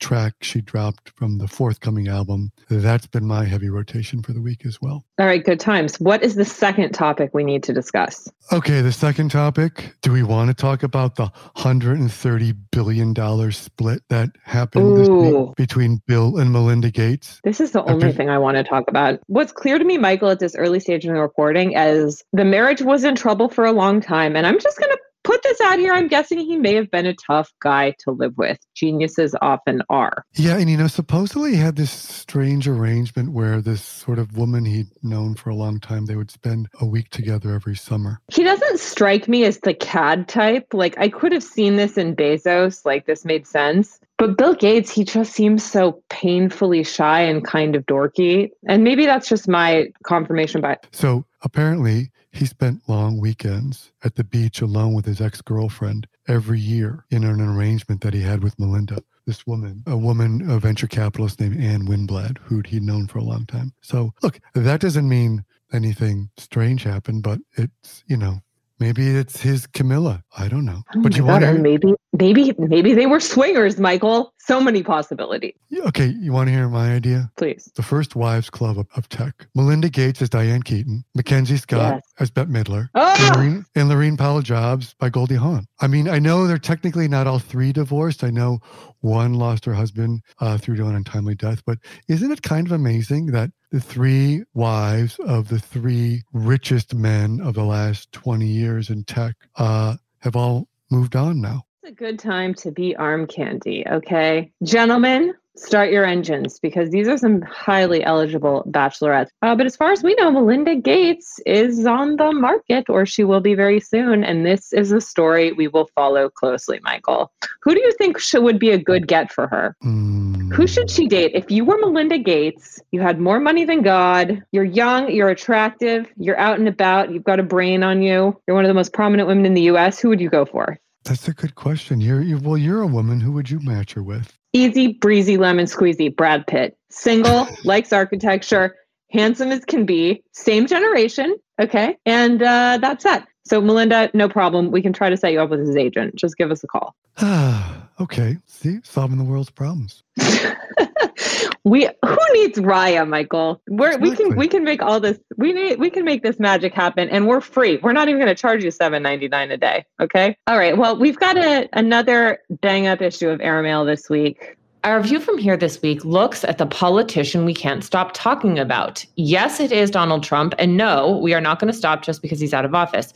track 0.00 0.34
she 0.42 0.60
dropped 0.60 1.10
from 1.10 1.38
the 1.38 1.48
forthcoming 1.48 2.08
album. 2.08 2.52
That's 2.68 3.06
been 3.06 3.26
my 3.26 3.44
heavy 3.44 3.68
rotation 3.68 4.22
for 4.22 4.32
the 4.32 4.40
week 4.40 4.64
as 4.64 4.80
well. 4.80 5.04
All 5.18 5.26
right, 5.26 5.44
good 5.44 5.60
times. 5.60 5.98
What 6.00 6.22
is 6.22 6.34
the 6.34 6.44
second 6.44 6.92
topic 6.92 7.30
we 7.32 7.44
need 7.44 7.62
to 7.64 7.72
discuss? 7.72 8.28
Okay, 8.52 8.80
the 8.80 8.92
second 8.92 9.30
topic. 9.30 9.94
Do 10.02 10.12
we 10.12 10.22
want 10.22 10.48
to 10.48 10.54
talk 10.54 10.82
about 10.82 11.16
the 11.16 11.30
$130 11.56 12.56
billion 12.70 13.52
split 13.52 14.02
that 14.08 14.30
happened 14.44 14.96
this 14.96 15.08
week 15.08 15.56
between 15.56 16.02
Bill 16.06 16.38
and 16.38 16.52
Melinda 16.52 16.90
Gates? 16.90 17.40
This 17.44 17.60
is 17.60 17.72
the 17.72 17.84
only 17.84 18.12
thing 18.12 18.30
I 18.30 18.38
want 18.38 18.56
to 18.56 18.64
talk 18.64 18.84
about. 18.88 19.20
What's 19.26 19.52
clear 19.52 19.78
to 19.78 19.84
me, 19.84 19.98
Michael, 19.98 20.30
at 20.30 20.38
this 20.38 20.54
early 20.56 20.80
stage 20.80 21.04
in 21.04 21.14
the 21.14 21.20
reporting, 21.20 21.72
is 21.72 22.22
the 22.32 22.44
marriage 22.44 22.82
was 22.82 23.04
in 23.04 23.14
trouble 23.14 23.48
for 23.48 23.64
a 23.64 23.72
long 23.72 24.00
time. 24.00 24.36
And 24.36 24.46
I'm 24.46 24.58
just 24.58 24.78
going 24.78 24.90
to 24.90 24.98
put 25.26 25.42
this 25.42 25.60
out 25.60 25.80
here. 25.80 25.92
I'm 25.92 26.06
guessing 26.06 26.38
he 26.38 26.56
may 26.56 26.74
have 26.76 26.88
been 26.90 27.04
a 27.04 27.14
tough 27.14 27.52
guy 27.60 27.94
to 28.04 28.12
live 28.12 28.38
with. 28.38 28.58
Geniuses 28.74 29.34
often 29.42 29.82
are. 29.90 30.24
Yeah. 30.34 30.56
And, 30.56 30.70
you 30.70 30.76
know, 30.76 30.86
supposedly 30.86 31.52
he 31.52 31.56
had 31.56 31.74
this 31.74 31.90
strange 31.90 32.68
arrangement 32.68 33.32
where 33.32 33.60
this 33.60 33.82
sort 33.82 34.20
of 34.20 34.36
woman 34.36 34.64
he'd 34.64 34.86
known 35.02 35.34
for 35.34 35.50
a 35.50 35.54
long 35.54 35.80
time, 35.80 36.06
they 36.06 36.14
would 36.14 36.30
spend 36.30 36.68
a 36.80 36.86
week 36.86 37.10
together 37.10 37.52
every 37.54 37.74
summer. 37.74 38.20
He 38.28 38.44
doesn't 38.44 38.78
strike 38.78 39.26
me 39.26 39.44
as 39.44 39.58
the 39.58 39.74
cad 39.74 40.28
type. 40.28 40.72
Like, 40.72 40.96
I 40.96 41.08
could 41.08 41.32
have 41.32 41.42
seen 41.42 41.74
this 41.74 41.98
in 41.98 42.14
Bezos. 42.14 42.84
Like, 42.84 43.06
this 43.06 43.24
made 43.24 43.48
sense. 43.48 43.98
But 44.18 44.38
Bill 44.38 44.54
Gates, 44.54 44.90
he 44.90 45.04
just 45.04 45.32
seems 45.32 45.64
so 45.64 46.02
painfully 46.08 46.84
shy 46.84 47.20
and 47.20 47.44
kind 47.44 47.74
of 47.74 47.84
dorky. 47.86 48.50
And 48.68 48.84
maybe 48.84 49.06
that's 49.06 49.28
just 49.28 49.48
my 49.48 49.88
confirmation 50.04 50.60
bias. 50.60 50.78
So 50.92 51.26
apparently, 51.42 52.12
he 52.36 52.46
spent 52.46 52.88
long 52.88 53.18
weekends 53.18 53.92
at 54.04 54.14
the 54.14 54.24
beach 54.24 54.60
alone 54.60 54.94
with 54.94 55.06
his 55.06 55.20
ex 55.20 55.40
girlfriend 55.40 56.06
every 56.28 56.60
year 56.60 57.04
in 57.10 57.24
an 57.24 57.40
arrangement 57.40 58.00
that 58.02 58.14
he 58.14 58.20
had 58.20 58.42
with 58.42 58.58
Melinda, 58.58 59.02
this 59.26 59.46
woman, 59.46 59.82
a 59.86 59.96
woman, 59.96 60.48
a 60.50 60.58
venture 60.58 60.86
capitalist 60.86 61.40
named 61.40 61.60
Ann 61.60 61.86
Winblad, 61.86 62.38
who 62.38 62.62
he'd 62.66 62.82
known 62.82 63.06
for 63.06 63.18
a 63.18 63.24
long 63.24 63.46
time. 63.46 63.72
So, 63.80 64.12
look, 64.22 64.40
that 64.54 64.80
doesn't 64.80 65.08
mean 65.08 65.44
anything 65.72 66.30
strange 66.36 66.82
happened, 66.82 67.22
but 67.22 67.40
it's, 67.54 68.04
you 68.06 68.16
know, 68.16 68.40
Maybe 68.78 69.08
it's 69.08 69.40
his 69.40 69.66
Camilla. 69.66 70.22
I 70.36 70.48
don't 70.48 70.64
know. 70.64 70.82
Oh 70.94 71.02
but 71.02 71.16
you 71.16 71.22
God, 71.22 71.42
want 71.42 71.44
to 71.44 71.62
maybe 71.62 71.94
maybe 72.12 72.52
maybe 72.58 72.92
they 72.94 73.06
were 73.06 73.20
swingers, 73.20 73.78
Michael. 73.78 74.32
So 74.38 74.60
many 74.60 74.82
possibilities. 74.84 75.54
okay? 75.86 76.06
You 76.06 76.32
want 76.32 76.46
to 76.48 76.52
hear 76.52 76.68
my 76.68 76.94
idea? 76.94 77.30
Please. 77.36 77.68
The 77.74 77.82
first 77.82 78.14
wives 78.14 78.48
club 78.48 78.78
of, 78.78 78.86
of 78.94 79.08
tech. 79.08 79.48
Melinda 79.56 79.88
Gates 79.88 80.22
as 80.22 80.28
Diane 80.28 80.62
Keaton, 80.62 81.04
Mackenzie 81.16 81.56
Scott 81.56 81.94
Yes. 81.96 82.02
as 82.20 82.30
Bette 82.30 82.48
Midler, 82.50 82.82
and, 82.82 82.88
Ah! 82.94 83.32
Laurene, 83.34 83.64
and 83.74 83.88
Laurene 83.90 84.16
Powell 84.16 84.42
Jobs 84.42 84.94
by 85.00 85.08
Goldie 85.08 85.34
Hawn. 85.34 85.66
I 85.80 85.88
mean, 85.88 86.08
I 86.08 86.20
know 86.20 86.46
they're 86.46 86.58
technically 86.58 87.08
not 87.08 87.26
all 87.26 87.40
three 87.40 87.72
divorced. 87.72 88.22
I 88.22 88.30
know 88.30 88.60
one 89.00 89.34
lost 89.34 89.64
her 89.64 89.74
husband 89.74 90.20
uh, 90.40 90.58
through 90.58 90.76
to 90.76 90.86
an 90.86 90.94
untimely 90.94 91.34
death, 91.34 91.62
but 91.66 91.78
isn't 92.08 92.30
it 92.30 92.42
kind 92.42 92.68
of 92.68 92.72
amazing 92.72 93.26
that 93.32 93.50
the 93.70 93.80
three 93.80 94.44
wives 94.54 95.18
of 95.20 95.48
the 95.48 95.58
three 95.58 96.22
richest 96.32 96.94
men 96.94 97.40
of 97.40 97.54
the 97.54 97.64
last 97.64 98.12
20 98.12 98.46
years 98.46 98.90
in 98.90 99.04
tech 99.04 99.34
uh, 99.56 99.96
have 100.20 100.36
all 100.36 100.68
moved 100.90 101.16
on 101.16 101.40
now? 101.40 101.64
It's 101.82 101.92
a 101.92 101.94
good 101.94 102.18
time 102.18 102.54
to 102.54 102.70
be 102.70 102.96
arm 102.96 103.26
candy, 103.26 103.84
okay? 103.88 104.52
Gentlemen, 104.62 105.34
start 105.56 105.90
your 105.90 106.04
engines 106.04 106.58
because 106.58 106.90
these 106.90 107.08
are 107.08 107.18
some 107.18 107.42
highly 107.42 108.04
eligible 108.04 108.64
bachelorettes. 108.70 109.28
Uh, 109.42 109.54
but 109.54 109.66
as 109.66 109.76
far 109.76 109.90
as 109.90 110.02
we 110.02 110.14
know, 110.14 110.30
Melinda 110.30 110.76
Gates 110.76 111.40
is 111.46 111.86
on 111.86 112.16
the 112.16 112.32
market, 112.32 112.88
or 112.88 113.06
she 113.06 113.24
will 113.24 113.40
be 113.40 113.54
very 113.54 113.80
soon. 113.80 114.22
And 114.22 114.44
this 114.44 114.72
is 114.72 114.92
a 114.92 115.00
story 115.00 115.52
we 115.52 115.68
will 115.68 115.88
follow 115.94 116.28
closely, 116.28 116.80
Michael. 116.82 117.32
Who 117.62 117.74
do 117.74 117.80
you 117.80 117.92
think 117.92 118.18
should, 118.18 118.42
would 118.42 118.58
be 118.58 118.70
a 118.70 118.78
good 118.78 119.08
get 119.08 119.32
for 119.32 119.46
her? 119.48 119.76
Hmm. 119.82 120.35
Who 120.52 120.66
should 120.66 120.90
she 120.90 121.06
date? 121.06 121.32
If 121.34 121.50
you 121.50 121.64
were 121.64 121.78
Melinda 121.78 122.18
Gates, 122.18 122.80
you 122.90 123.00
had 123.00 123.20
more 123.20 123.40
money 123.40 123.64
than 123.64 123.82
God, 123.82 124.42
you're 124.52 124.64
young, 124.64 125.10
you're 125.10 125.28
attractive, 125.28 126.10
you're 126.16 126.38
out 126.38 126.58
and 126.58 126.68
about, 126.68 127.12
you've 127.12 127.24
got 127.24 127.40
a 127.40 127.42
brain 127.42 127.82
on 127.82 128.02
you, 128.02 128.38
you're 128.46 128.54
one 128.54 128.64
of 128.64 128.68
the 128.68 128.74
most 128.74 128.92
prominent 128.92 129.28
women 129.28 129.46
in 129.46 129.54
the 129.54 129.62
US, 129.62 129.98
who 129.98 130.08
would 130.08 130.20
you 130.20 130.30
go 130.30 130.44
for? 130.44 130.78
That's 131.04 131.28
a 131.28 131.32
good 131.32 131.54
question. 131.54 132.00
You're, 132.00 132.22
you 132.22 132.38
well, 132.38 132.58
you're 132.58 132.82
a 132.82 132.86
woman. 132.86 133.20
Who 133.20 133.32
would 133.32 133.48
you 133.48 133.60
match 133.60 133.94
her 133.94 134.02
with? 134.02 134.36
Easy 134.52 134.94
breezy 134.94 135.36
lemon 135.36 135.66
squeezy, 135.66 136.14
Brad 136.14 136.46
Pitt. 136.46 136.76
Single, 136.90 137.46
likes 137.64 137.92
architecture, 137.92 138.76
handsome 139.10 139.52
as 139.52 139.64
can 139.64 139.86
be, 139.86 140.24
same 140.32 140.66
generation. 140.66 141.36
Okay. 141.60 141.96
And 142.04 142.42
uh, 142.42 142.78
that's 142.80 143.04
that. 143.04 143.28
So, 143.44 143.60
Melinda, 143.60 144.10
no 144.14 144.28
problem. 144.28 144.72
We 144.72 144.82
can 144.82 144.92
try 144.92 145.08
to 145.08 145.16
set 145.16 145.32
you 145.32 145.40
up 145.40 145.50
with 145.50 145.60
his 145.60 145.76
agent. 145.76 146.16
Just 146.16 146.36
give 146.36 146.50
us 146.50 146.64
a 146.64 146.66
call. 146.66 146.96
okay. 148.00 148.36
See, 148.46 148.78
solving 148.82 149.18
the 149.18 149.24
world's 149.24 149.50
problems. 149.50 150.02
we 151.64 151.88
who 152.04 152.18
needs 152.32 152.58
Raya, 152.58 153.08
Michael? 153.08 153.60
We're, 153.68 153.98
we 153.98 154.14
can 154.14 154.36
we 154.36 154.48
can 154.48 154.64
make 154.64 154.82
all 154.82 155.00
this 155.00 155.18
we 155.36 155.52
need 155.52 155.78
we 155.78 155.90
can 155.90 156.04
make 156.04 156.22
this 156.22 156.38
magic 156.38 156.72
happen, 156.72 157.08
and 157.08 157.26
we're 157.26 157.40
free. 157.40 157.78
We're 157.82 157.92
not 157.92 158.08
even 158.08 158.20
going 158.20 158.34
to 158.34 158.40
charge 158.40 158.62
you 158.62 158.70
seven 158.70 159.02
ninety 159.02 159.28
nine 159.28 159.50
a 159.50 159.56
day. 159.56 159.84
Okay. 160.00 160.36
All 160.46 160.58
right. 160.58 160.78
Well, 160.78 160.96
we've 160.98 161.18
got 161.18 161.36
a 161.36 161.68
another 161.72 162.38
bang 162.60 162.86
up 162.86 163.02
issue 163.02 163.28
of 163.28 163.40
Airmail 163.40 163.84
this 163.84 164.08
week. 164.08 164.56
Our 164.84 165.02
view 165.02 165.18
from 165.18 165.36
here 165.36 165.56
this 165.56 165.82
week 165.82 166.04
looks 166.04 166.44
at 166.44 166.58
the 166.58 166.66
politician 166.66 167.44
we 167.44 167.54
can't 167.54 167.82
stop 167.82 168.12
talking 168.14 168.56
about. 168.56 169.04
Yes, 169.16 169.58
it 169.58 169.72
is 169.72 169.90
Donald 169.90 170.22
Trump, 170.22 170.54
and 170.60 170.76
no, 170.76 171.18
we 171.18 171.34
are 171.34 171.40
not 171.40 171.58
going 171.58 171.72
to 171.72 171.76
stop 171.76 172.02
just 172.02 172.22
because 172.22 172.38
he's 172.38 172.54
out 172.54 172.64
of 172.64 172.72
office. 172.72 173.12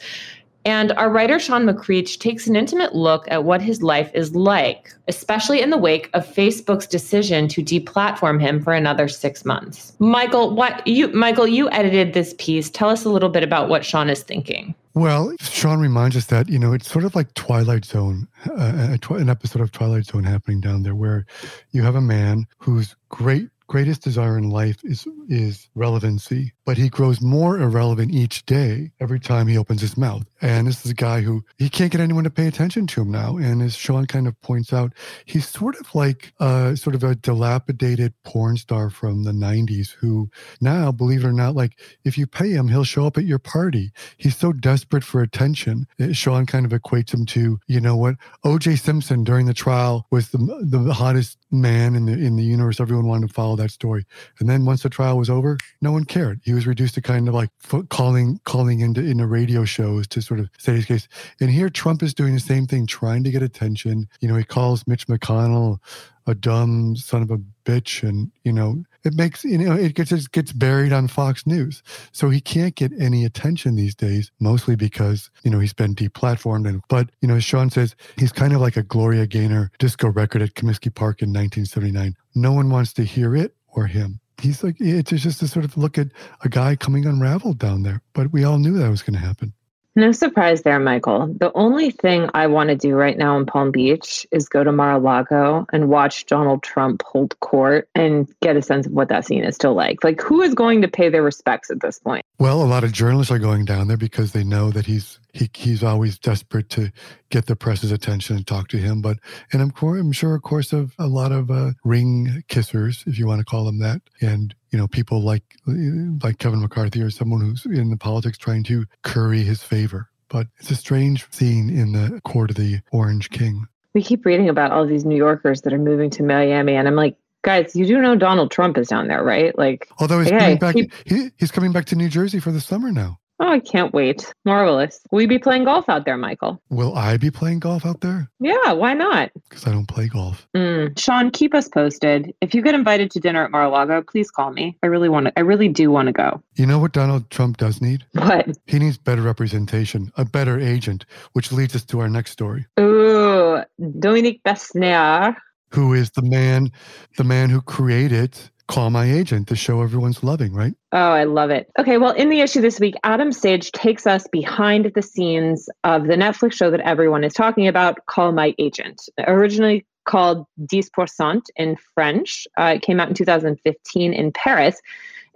And 0.64 0.92
our 0.92 1.10
writer 1.10 1.38
Sean 1.38 1.64
McCreech 1.64 2.18
takes 2.18 2.46
an 2.46 2.54
intimate 2.54 2.94
look 2.94 3.24
at 3.28 3.44
what 3.44 3.62
his 3.62 3.82
life 3.82 4.10
is 4.14 4.34
like, 4.34 4.92
especially 5.08 5.62
in 5.62 5.70
the 5.70 5.78
wake 5.78 6.10
of 6.12 6.26
Facebook's 6.26 6.86
decision 6.86 7.48
to 7.48 7.62
deplatform 7.62 8.40
him 8.40 8.62
for 8.62 8.72
another 8.72 9.08
six 9.08 9.44
months. 9.44 9.94
Michael, 9.98 10.54
what 10.54 10.86
you 10.86 11.08
Michael, 11.08 11.46
you 11.46 11.70
edited 11.70 12.12
this 12.12 12.34
piece. 12.38 12.68
Tell 12.68 12.90
us 12.90 13.04
a 13.04 13.10
little 13.10 13.30
bit 13.30 13.42
about 13.42 13.68
what 13.68 13.84
Sean 13.84 14.10
is 14.10 14.22
thinking. 14.22 14.74
Well, 14.94 15.32
Sean 15.40 15.80
reminds 15.80 16.16
us 16.16 16.26
that, 16.26 16.48
you 16.48 16.58
know, 16.58 16.72
it's 16.72 16.90
sort 16.90 17.04
of 17.04 17.14
like 17.14 17.32
Twilight 17.34 17.84
Zone, 17.84 18.26
uh, 18.56 18.96
tw- 19.00 19.12
an 19.12 19.30
episode 19.30 19.62
of 19.62 19.70
Twilight 19.70 20.06
Zone 20.06 20.24
happening 20.24 20.60
down 20.60 20.82
there 20.82 20.96
where 20.96 21.26
you 21.70 21.82
have 21.82 21.94
a 21.94 22.00
man 22.00 22.46
whose 22.58 22.96
great 23.08 23.48
greatest 23.70 24.02
desire 24.02 24.36
in 24.36 24.50
life 24.50 24.78
is 24.82 25.06
is 25.28 25.68
relevancy, 25.76 26.52
but 26.70 26.78
he 26.78 26.88
grows 26.88 27.20
more 27.20 27.58
irrelevant 27.58 28.12
each 28.12 28.46
day 28.46 28.92
every 29.00 29.18
time 29.18 29.48
he 29.48 29.58
opens 29.58 29.80
his 29.80 29.96
mouth. 29.96 30.22
And 30.40 30.68
this 30.68 30.84
is 30.84 30.92
a 30.92 30.94
guy 30.94 31.20
who 31.20 31.44
he 31.58 31.68
can't 31.68 31.90
get 31.90 32.00
anyone 32.00 32.22
to 32.22 32.30
pay 32.30 32.46
attention 32.46 32.86
to 32.86 33.00
him 33.00 33.10
now. 33.10 33.38
And 33.38 33.60
as 33.60 33.74
Sean 33.74 34.06
kind 34.06 34.28
of 34.28 34.40
points 34.40 34.72
out, 34.72 34.92
he's 35.24 35.48
sort 35.48 35.74
of 35.80 35.92
like 35.96 36.32
uh, 36.38 36.76
sort 36.76 36.94
of 36.94 37.02
a 37.02 37.16
dilapidated 37.16 38.14
porn 38.22 38.56
star 38.56 38.88
from 38.88 39.24
the 39.24 39.32
90s 39.32 39.90
who 39.90 40.30
now, 40.60 40.92
believe 40.92 41.24
it 41.24 41.26
or 41.26 41.32
not, 41.32 41.56
like 41.56 41.76
if 42.04 42.16
you 42.16 42.28
pay 42.28 42.50
him, 42.50 42.68
he'll 42.68 42.84
show 42.84 43.04
up 43.04 43.18
at 43.18 43.24
your 43.24 43.40
party. 43.40 43.90
He's 44.16 44.36
so 44.36 44.52
desperate 44.52 45.02
for 45.02 45.22
attention. 45.22 45.88
Uh, 46.00 46.12
Sean 46.12 46.46
kind 46.46 46.64
of 46.64 46.70
equates 46.70 47.12
him 47.12 47.26
to, 47.26 47.58
you 47.66 47.80
know 47.80 47.96
what, 47.96 48.14
O.J. 48.44 48.76
Simpson 48.76 49.24
during 49.24 49.46
the 49.46 49.54
trial 49.54 50.06
was 50.12 50.28
the 50.28 50.38
the 50.62 50.94
hottest 50.94 51.36
man 51.50 51.96
in 51.96 52.06
the 52.06 52.12
in 52.12 52.36
the 52.36 52.44
universe. 52.44 52.78
Everyone 52.78 53.08
wanted 53.08 53.26
to 53.26 53.34
follow 53.34 53.56
that 53.56 53.72
story. 53.72 54.06
And 54.38 54.48
then 54.48 54.64
once 54.64 54.84
the 54.84 54.88
trial 54.88 55.18
was 55.18 55.28
over, 55.28 55.58
no 55.80 55.90
one 55.90 56.04
cared. 56.04 56.40
He 56.44 56.52
was 56.52 56.59
reduced 56.66 56.94
to 56.94 57.02
kind 57.02 57.28
of 57.28 57.34
like 57.34 57.50
calling 57.88 58.40
calling 58.44 58.80
into 58.80 59.00
into 59.00 59.26
radio 59.26 59.64
shows 59.64 60.06
to 60.08 60.22
sort 60.22 60.40
of 60.40 60.48
say 60.58 60.74
his 60.74 60.86
case. 60.86 61.08
And 61.40 61.50
here 61.50 61.68
Trump 61.68 62.02
is 62.02 62.14
doing 62.14 62.34
the 62.34 62.40
same 62.40 62.66
thing, 62.66 62.86
trying 62.86 63.24
to 63.24 63.30
get 63.30 63.42
attention. 63.42 64.08
You 64.20 64.28
know, 64.28 64.36
he 64.36 64.44
calls 64.44 64.86
Mitch 64.86 65.06
McConnell 65.06 65.78
a 66.26 66.34
dumb 66.34 66.96
son 66.96 67.22
of 67.22 67.30
a 67.30 67.38
bitch, 67.64 68.06
and 68.08 68.30
you 68.44 68.52
know, 68.52 68.84
it 69.04 69.14
makes 69.14 69.44
you 69.44 69.58
know 69.58 69.74
it 69.74 69.94
gets 69.94 70.12
it 70.12 70.30
gets 70.32 70.52
buried 70.52 70.92
on 70.92 71.08
Fox 71.08 71.46
News. 71.46 71.82
So 72.12 72.30
he 72.30 72.40
can't 72.40 72.74
get 72.74 72.92
any 72.98 73.24
attention 73.24 73.76
these 73.76 73.94
days, 73.94 74.30
mostly 74.40 74.76
because 74.76 75.30
you 75.42 75.50
know 75.50 75.58
he's 75.58 75.72
been 75.72 75.94
deplatformed. 75.94 76.68
And 76.68 76.82
but 76.88 77.10
you 77.20 77.28
know, 77.28 77.36
as 77.36 77.44
Sean 77.44 77.70
says, 77.70 77.96
he's 78.16 78.32
kind 78.32 78.52
of 78.54 78.60
like 78.60 78.76
a 78.76 78.82
Gloria 78.82 79.26
Gaynor 79.26 79.70
disco 79.78 80.08
record 80.08 80.42
at 80.42 80.54
Comiskey 80.54 80.94
Park 80.94 81.22
in 81.22 81.30
1979. 81.30 82.14
No 82.34 82.52
one 82.52 82.70
wants 82.70 82.92
to 82.94 83.04
hear 83.04 83.34
it 83.34 83.54
or 83.68 83.86
him. 83.86 84.20
He's 84.40 84.62
like 84.62 84.76
it's 84.80 85.10
just 85.10 85.40
to 85.40 85.48
sort 85.48 85.64
of 85.64 85.76
look 85.76 85.98
at 85.98 86.08
a 86.42 86.48
guy 86.48 86.76
coming 86.76 87.06
unraveled 87.06 87.58
down 87.58 87.82
there. 87.82 88.02
But 88.12 88.32
we 88.32 88.44
all 88.44 88.58
knew 88.58 88.78
that 88.78 88.90
was 88.90 89.02
going 89.02 89.14
to 89.14 89.26
happen. 89.26 89.52
No 90.00 90.12
surprise 90.12 90.62
there, 90.62 90.80
Michael. 90.80 91.26
The 91.26 91.52
only 91.54 91.90
thing 91.90 92.30
I 92.32 92.46
want 92.46 92.70
to 92.70 92.74
do 92.74 92.94
right 92.94 93.18
now 93.18 93.36
in 93.36 93.44
Palm 93.44 93.70
Beach 93.70 94.26
is 94.32 94.48
go 94.48 94.64
to 94.64 94.72
Mar-a-Lago 94.72 95.66
and 95.74 95.90
watch 95.90 96.24
Donald 96.24 96.62
Trump 96.62 97.02
hold 97.04 97.38
court 97.40 97.86
and 97.94 98.26
get 98.40 98.56
a 98.56 98.62
sense 98.62 98.86
of 98.86 98.92
what 98.92 99.10
that 99.10 99.26
scene 99.26 99.44
is 99.44 99.56
still 99.56 99.74
like. 99.74 100.02
Like, 100.02 100.22
who 100.22 100.40
is 100.40 100.54
going 100.54 100.80
to 100.80 100.88
pay 100.88 101.10
their 101.10 101.22
respects 101.22 101.70
at 101.70 101.82
this 101.82 101.98
point? 101.98 102.24
Well, 102.38 102.62
a 102.62 102.64
lot 102.64 102.82
of 102.82 102.92
journalists 102.92 103.30
are 103.30 103.38
going 103.38 103.66
down 103.66 103.88
there 103.88 103.98
because 103.98 104.32
they 104.32 104.42
know 104.42 104.70
that 104.70 104.86
he's 104.86 105.20
he, 105.34 105.50
he's 105.52 105.84
always 105.84 106.18
desperate 106.18 106.70
to 106.70 106.90
get 107.28 107.44
the 107.44 107.54
press's 107.54 107.92
attention 107.92 108.36
and 108.36 108.46
talk 108.46 108.68
to 108.68 108.78
him. 108.78 109.02
But 109.02 109.18
and 109.52 109.60
I'm, 109.60 109.72
I'm 109.82 110.12
sure, 110.12 110.34
of 110.34 110.40
course, 110.40 110.72
of 110.72 110.94
a 110.98 111.08
lot 111.08 111.30
of 111.30 111.50
uh, 111.50 111.72
ring 111.84 112.42
kissers, 112.48 113.06
if 113.06 113.18
you 113.18 113.26
want 113.26 113.40
to 113.40 113.44
call 113.44 113.66
them 113.66 113.80
that, 113.80 114.00
and 114.22 114.54
you 114.70 114.78
know, 114.78 114.88
people 114.88 115.20
like 115.22 115.42
like 115.66 116.38
Kevin 116.38 116.60
McCarthy 116.60 117.02
or 117.02 117.10
someone 117.10 117.40
who's 117.40 117.66
in 117.66 117.90
the 117.90 117.96
politics 117.96 118.38
trying 118.38 118.64
to 118.64 118.86
curry 119.02 119.42
his 119.42 119.62
favor. 119.62 120.08
But 120.28 120.46
it's 120.58 120.70
a 120.70 120.76
strange 120.76 121.26
scene 121.30 121.70
in 121.70 121.92
the 121.92 122.20
court 122.22 122.50
of 122.50 122.56
the 122.56 122.80
Orange 122.92 123.30
King. 123.30 123.66
We 123.94 124.02
keep 124.02 124.24
reading 124.24 124.48
about 124.48 124.70
all 124.70 124.86
these 124.86 125.04
New 125.04 125.16
Yorkers 125.16 125.62
that 125.62 125.72
are 125.72 125.78
moving 125.78 126.10
to 126.10 126.22
Miami, 126.22 126.74
and 126.74 126.86
I'm 126.86 126.94
like, 126.94 127.16
guys, 127.42 127.74
you 127.74 127.86
do 127.86 128.00
know 128.00 128.16
Donald 128.16 128.50
Trump 128.50 128.78
is 128.78 128.88
down 128.88 129.08
there, 129.08 129.24
right? 129.24 129.56
Like, 129.58 129.88
Although 129.98 130.20
he's 130.20 130.30
coming 130.30 130.58
back, 130.58 130.76
he, 131.06 131.30
he's 131.36 131.50
coming 131.50 131.72
back 131.72 131.86
to 131.86 131.96
New 131.96 132.08
Jersey 132.08 132.38
for 132.38 132.52
the 132.52 132.60
summer 132.60 132.92
now. 132.92 133.18
Oh, 133.42 133.48
I 133.48 133.58
can't 133.58 133.94
wait. 133.94 134.34
Marvelous. 134.44 135.00
Will 135.10 135.22
you 135.22 135.28
be 135.28 135.38
playing 135.38 135.64
golf 135.64 135.88
out 135.88 136.04
there, 136.04 136.18
Michael? 136.18 136.62
Will 136.68 136.94
I 136.94 137.16
be 137.16 137.30
playing 137.30 137.60
golf 137.60 137.86
out 137.86 138.02
there? 138.02 138.30
Yeah, 138.38 138.72
why 138.72 138.92
not? 138.92 139.30
Because 139.48 139.66
I 139.66 139.72
don't 139.72 139.86
play 139.86 140.08
golf. 140.08 140.46
Mm. 140.54 140.98
Sean, 140.98 141.30
keep 141.30 141.54
us 141.54 141.66
posted. 141.66 142.34
If 142.42 142.54
you 142.54 142.60
get 142.60 142.74
invited 142.74 143.10
to 143.12 143.20
dinner 143.20 143.42
at 143.42 143.50
Mar-a-Lago, 143.50 144.02
please 144.02 144.30
call 144.30 144.52
me. 144.52 144.76
I 144.82 144.88
really 144.88 145.08
want 145.08 145.26
to. 145.26 145.32
I 145.38 145.40
really 145.40 145.68
do 145.68 145.90
want 145.90 146.08
to 146.08 146.12
go. 146.12 146.42
You 146.56 146.66
know 146.66 146.78
what 146.78 146.92
Donald 146.92 147.30
Trump 147.30 147.56
does 147.56 147.80
need? 147.80 148.04
What? 148.12 148.58
He 148.66 148.78
needs 148.78 148.98
better 148.98 149.22
representation, 149.22 150.12
a 150.16 150.26
better 150.26 150.60
agent, 150.60 151.06
which 151.32 151.50
leads 151.50 151.74
us 151.74 151.84
to 151.86 152.00
our 152.00 152.10
next 152.10 152.32
story. 152.32 152.66
Ooh, 152.78 153.62
Dominique 153.98 154.42
Besnehard. 154.44 155.34
Who 155.72 155.94
is 155.94 156.10
the 156.10 156.22
man, 156.22 156.72
the 157.16 157.24
man 157.24 157.48
who 157.48 157.62
created 157.62 158.36
Call 158.70 158.90
My 158.90 159.04
Agent, 159.04 159.48
the 159.48 159.56
show 159.56 159.82
everyone's 159.82 160.22
loving, 160.22 160.52
right? 160.52 160.74
Oh, 160.92 160.96
I 160.96 161.24
love 161.24 161.50
it. 161.50 161.68
Okay, 161.76 161.98
well, 161.98 162.12
in 162.12 162.28
the 162.28 162.40
issue 162.40 162.60
this 162.60 162.78
week, 162.78 162.94
Adam 163.02 163.32
Sage 163.32 163.72
takes 163.72 164.06
us 164.06 164.28
behind 164.28 164.92
the 164.94 165.02
scenes 165.02 165.68
of 165.82 166.06
the 166.06 166.14
Netflix 166.14 166.52
show 166.52 166.70
that 166.70 166.78
everyone 166.82 167.24
is 167.24 167.32
talking 167.32 167.66
about, 167.66 167.98
Call 168.06 168.30
My 168.30 168.54
Agent. 168.60 169.02
Originally 169.26 169.84
called 170.04 170.46
10% 170.60 171.42
in 171.56 171.76
French. 171.94 172.46
Uh, 172.58 172.74
it 172.76 172.82
came 172.82 173.00
out 173.00 173.08
in 173.08 173.14
2015 173.14 174.12
in 174.12 174.32
Paris. 174.32 174.80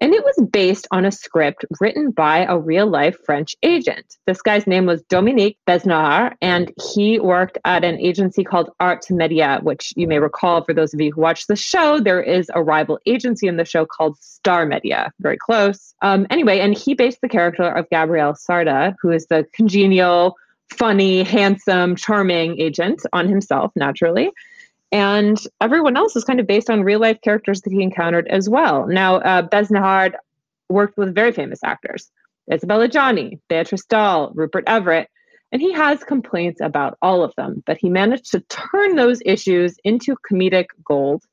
And 0.00 0.12
it 0.12 0.25
was 0.25 0.49
based 0.50 0.88
on 0.90 1.04
a 1.04 1.12
script 1.12 1.64
written 1.80 2.11
by 2.11 2.44
a 2.44 2.59
real 2.59 2.87
life 2.87 3.16
French 3.25 3.54
agent. 3.62 4.18
This 4.26 4.42
guy's 4.42 4.66
name 4.66 4.87
was 4.87 5.02
Dominique 5.02 5.56
Besnehard, 5.68 6.35
and 6.42 6.73
he 6.92 7.21
worked 7.21 7.59
at 7.64 7.85
an 7.85 7.99
agency 8.00 8.42
called 8.42 8.71
Art 8.80 9.09
Media, 9.09 9.61
which 9.62 9.92
you 9.97 10.09
may 10.09 10.18
recall 10.18 10.64
for 10.64 10.75
those 10.75 10.92
of 10.92 11.00
you 11.00 11.12
who 11.12 11.21
watch 11.21 11.47
the 11.47 11.56
show, 11.56 12.00
there 12.00 12.21
is 12.21 12.50
a 12.54 12.62
rival 12.62 12.99
agency 13.06 13.47
in 13.47 13.56
the 13.56 13.64
show 13.64 13.87
called 13.87 14.18
Star 14.18 14.66
Media, 14.66 15.12
very 15.21 15.38
close. 15.38 15.94
Um, 16.02 16.26
anyway, 16.28 16.59
and 16.59 16.76
he 16.76 16.94
based 16.94 17.21
the 17.21 17.28
character 17.28 17.62
of 17.62 17.88
Gabriel 17.88 18.33
Sarda, 18.33 18.97
who 19.00 19.12
is 19.12 19.26
the 19.26 19.47
congenial, 19.52 20.35
funny, 20.73 21.23
handsome, 21.23 21.94
charming 21.94 22.61
agent 22.61 23.02
on 23.12 23.28
himself, 23.28 23.73
naturally. 23.76 24.33
And 24.94 25.44
everyone 25.60 25.96
else 25.96 26.14
is 26.14 26.22
kind 26.22 26.38
of 26.38 26.46
based 26.46 26.70
on 26.70 26.84
real 26.84 27.00
life 27.00 27.20
characters 27.20 27.60
that 27.62 27.72
he 27.72 27.82
encountered 27.82 28.28
as 28.28 28.48
well. 28.48 28.86
Now, 28.86 29.16
uh, 29.16 29.42
Besnehard 29.42 30.12
worked 30.68 30.96
with 30.96 31.12
very 31.12 31.32
famous 31.32 31.58
actors 31.64 32.12
Isabella 32.52 32.88
Adjani, 32.88 33.40
Beatrice 33.48 33.84
Dalle, 33.86 34.30
Rupert 34.34 34.62
Everett, 34.68 35.10
and 35.50 35.60
he 35.60 35.72
has 35.72 36.04
complaints 36.04 36.60
about 36.60 36.96
all 37.02 37.24
of 37.24 37.34
them, 37.36 37.60
but 37.66 37.76
he 37.76 37.88
managed 37.88 38.30
to 38.32 38.40
turn 38.48 38.94
those 38.94 39.20
issues 39.24 39.76
into 39.82 40.14
comedic 40.30 40.66
gold 40.84 41.24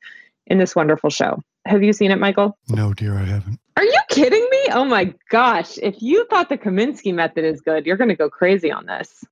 in 0.47 0.57
this 0.57 0.75
wonderful 0.75 1.11
show. 1.11 1.39
Have 1.67 1.83
you 1.83 1.93
seen 1.93 2.09
it, 2.09 2.19
Michael? 2.19 2.57
No, 2.67 2.95
dear, 2.95 3.13
I 3.15 3.25
haven't. 3.25 3.59
Are 3.77 3.83
you 3.83 3.99
kidding 4.09 4.47
me? 4.49 4.65
Oh 4.71 4.85
my 4.85 5.13
gosh. 5.29 5.77
If 5.77 6.01
you 6.01 6.25
thought 6.25 6.49
the 6.49 6.57
Kominsky 6.57 7.13
method 7.13 7.45
is 7.45 7.61
good, 7.61 7.85
you're 7.85 7.97
going 7.97 8.09
to 8.09 8.15
go 8.15 8.29
crazy 8.29 8.71
on 8.71 8.87
this. 8.87 9.23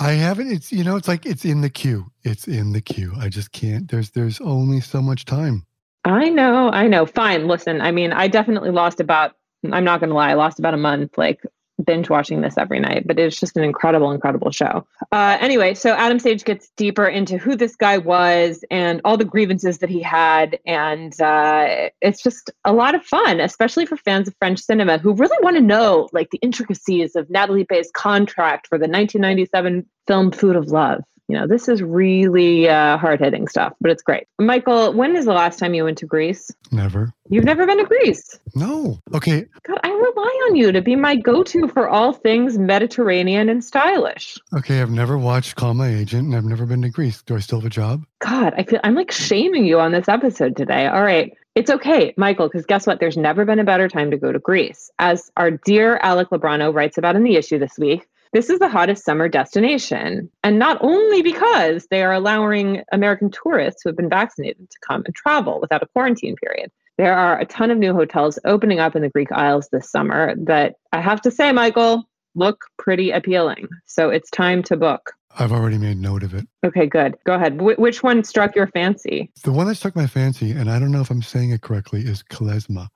I 0.00 0.12
haven't. 0.12 0.50
It's 0.50 0.72
you 0.72 0.84
know, 0.84 0.96
it's 0.96 1.08
like 1.08 1.26
it's 1.26 1.44
in 1.44 1.60
the 1.60 1.70
queue. 1.70 2.10
It's 2.22 2.48
in 2.48 2.72
the 2.72 2.80
queue. 2.80 3.12
I 3.18 3.28
just 3.28 3.52
can't. 3.52 3.90
There's 3.90 4.10
there's 4.10 4.40
only 4.40 4.80
so 4.80 5.02
much 5.02 5.24
time. 5.24 5.66
I 6.04 6.28
know. 6.30 6.70
I 6.70 6.88
know. 6.88 7.06
Fine. 7.06 7.46
Listen. 7.46 7.80
I 7.80 7.92
mean, 7.92 8.12
I 8.12 8.28
definitely 8.28 8.70
lost 8.70 9.00
about. 9.00 9.32
I'm 9.70 9.84
not 9.84 10.00
going 10.00 10.10
to 10.10 10.16
lie. 10.16 10.30
I 10.30 10.34
lost 10.34 10.58
about 10.58 10.74
a 10.74 10.78
month. 10.78 11.16
Like 11.16 11.40
binge 11.82 12.10
watching 12.10 12.40
this 12.40 12.56
every 12.58 12.80
night, 12.80 13.06
but 13.06 13.18
it's 13.18 13.38
just 13.38 13.56
an 13.56 13.64
incredible, 13.64 14.10
incredible 14.10 14.50
show. 14.50 14.86
Uh, 15.10 15.36
anyway, 15.40 15.74
so 15.74 15.92
Adam 15.94 16.18
Sage 16.18 16.44
gets 16.44 16.70
deeper 16.76 17.06
into 17.06 17.38
who 17.38 17.56
this 17.56 17.76
guy 17.76 17.98
was 17.98 18.64
and 18.70 19.00
all 19.04 19.16
the 19.16 19.24
grievances 19.24 19.78
that 19.78 19.90
he 19.90 20.00
had. 20.00 20.58
And 20.66 21.18
uh, 21.20 21.90
it's 22.00 22.22
just 22.22 22.50
a 22.64 22.72
lot 22.72 22.94
of 22.94 23.04
fun, 23.04 23.40
especially 23.40 23.86
for 23.86 23.96
fans 23.96 24.28
of 24.28 24.34
French 24.38 24.60
cinema 24.60 24.98
who 24.98 25.12
really 25.12 25.38
want 25.42 25.56
to 25.56 25.62
know 25.62 26.08
like 26.12 26.30
the 26.30 26.38
intricacies 26.42 27.16
of 27.16 27.28
Nathalie 27.30 27.64
Baye's 27.64 27.90
contract 27.92 28.66
for 28.68 28.78
the 28.78 28.88
1997 28.88 29.86
film 30.06 30.30
Food 30.32 30.56
of 30.56 30.68
Love. 30.68 31.02
You 31.32 31.38
know, 31.38 31.46
this 31.46 31.66
is 31.66 31.82
really 31.82 32.68
uh, 32.68 32.98
hard 32.98 33.18
hitting 33.18 33.48
stuff, 33.48 33.72
but 33.80 33.90
it's 33.90 34.02
great. 34.02 34.26
Michael, 34.38 34.92
when 34.92 35.16
is 35.16 35.24
the 35.24 35.32
last 35.32 35.58
time 35.58 35.72
you 35.72 35.84
went 35.84 35.96
to 35.96 36.04
Greece? 36.04 36.50
Never. 36.70 37.10
You've 37.30 37.44
never 37.44 37.64
been 37.64 37.78
to 37.78 37.84
Greece? 37.84 38.38
No. 38.54 38.98
Okay. 39.14 39.46
God, 39.66 39.78
I 39.82 39.88
rely 39.88 40.48
on 40.50 40.56
you 40.56 40.72
to 40.72 40.82
be 40.82 40.94
my 40.94 41.16
go 41.16 41.42
to 41.42 41.68
for 41.68 41.88
all 41.88 42.12
things 42.12 42.58
Mediterranean 42.58 43.48
and 43.48 43.64
stylish. 43.64 44.36
Okay, 44.54 44.82
I've 44.82 44.90
never 44.90 45.16
watched 45.16 45.56
Call 45.56 45.72
My 45.72 45.88
Agent 45.88 46.26
and 46.26 46.36
I've 46.36 46.44
never 46.44 46.66
been 46.66 46.82
to 46.82 46.90
Greece. 46.90 47.22
Do 47.22 47.34
I 47.34 47.38
still 47.38 47.60
have 47.60 47.66
a 47.66 47.70
job? 47.70 48.04
God, 48.18 48.52
I 48.58 48.64
feel 48.64 48.80
I'm 48.84 48.94
like 48.94 49.10
shaming 49.10 49.64
you 49.64 49.80
on 49.80 49.92
this 49.92 50.10
episode 50.10 50.54
today. 50.54 50.86
All 50.86 51.02
right. 51.02 51.32
It's 51.54 51.70
okay, 51.70 52.12
Michael, 52.18 52.48
because 52.48 52.66
guess 52.66 52.86
what? 52.86 53.00
There's 53.00 53.16
never 53.16 53.46
been 53.46 53.58
a 53.58 53.64
better 53.64 53.88
time 53.88 54.10
to 54.10 54.18
go 54.18 54.32
to 54.32 54.38
Greece. 54.38 54.90
As 54.98 55.30
our 55.38 55.50
dear 55.50 55.98
Alec 56.02 56.28
Lobrano 56.28 56.74
writes 56.74 56.98
about 56.98 57.16
in 57.16 57.24
the 57.24 57.36
issue 57.36 57.58
this 57.58 57.78
week, 57.78 58.06
this 58.32 58.48
is 58.48 58.58
the 58.58 58.68
hottest 58.68 59.04
summer 59.04 59.28
destination. 59.28 60.30
And 60.42 60.58
not 60.58 60.78
only 60.80 61.22
because 61.22 61.86
they 61.90 62.02
are 62.02 62.12
allowing 62.12 62.82
American 62.90 63.30
tourists 63.30 63.82
who 63.82 63.90
have 63.90 63.96
been 63.96 64.08
vaccinated 64.08 64.70
to 64.70 64.78
come 64.86 65.02
and 65.04 65.14
travel 65.14 65.60
without 65.60 65.82
a 65.82 65.86
quarantine 65.86 66.36
period. 66.36 66.70
There 66.98 67.14
are 67.14 67.38
a 67.38 67.46
ton 67.46 67.70
of 67.70 67.78
new 67.78 67.94
hotels 67.94 68.38
opening 68.44 68.78
up 68.78 68.94
in 68.96 69.02
the 69.02 69.08
Greek 69.08 69.32
Isles 69.32 69.68
this 69.72 69.90
summer 69.90 70.34
that 70.44 70.74
I 70.92 71.00
have 71.00 71.20
to 71.22 71.30
say, 71.30 71.52
Michael, 71.52 72.04
look 72.34 72.64
pretty 72.78 73.10
appealing. 73.10 73.68
So 73.86 74.10
it's 74.10 74.30
time 74.30 74.62
to 74.64 74.76
book. 74.76 75.12
I've 75.38 75.52
already 75.52 75.78
made 75.78 75.98
note 75.98 76.22
of 76.22 76.34
it. 76.34 76.46
Okay, 76.64 76.86
good. 76.86 77.16
Go 77.24 77.34
ahead. 77.34 77.58
Wh- 77.58 77.78
which 77.78 78.02
one 78.02 78.22
struck 78.24 78.54
your 78.54 78.66
fancy? 78.66 79.30
The 79.42 79.52
one 79.52 79.66
that 79.66 79.76
struck 79.76 79.96
my 79.96 80.06
fancy, 80.06 80.50
and 80.50 80.70
I 80.70 80.78
don't 80.78 80.92
know 80.92 81.00
if 81.00 81.10
I'm 81.10 81.22
saying 81.22 81.50
it 81.50 81.62
correctly, 81.62 82.02
is 82.02 82.22
Kalesma, 82.22 82.88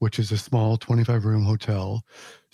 which 0.00 0.18
is 0.18 0.32
a 0.32 0.38
small 0.38 0.76
25 0.76 1.24
room 1.24 1.44
hotel 1.44 2.02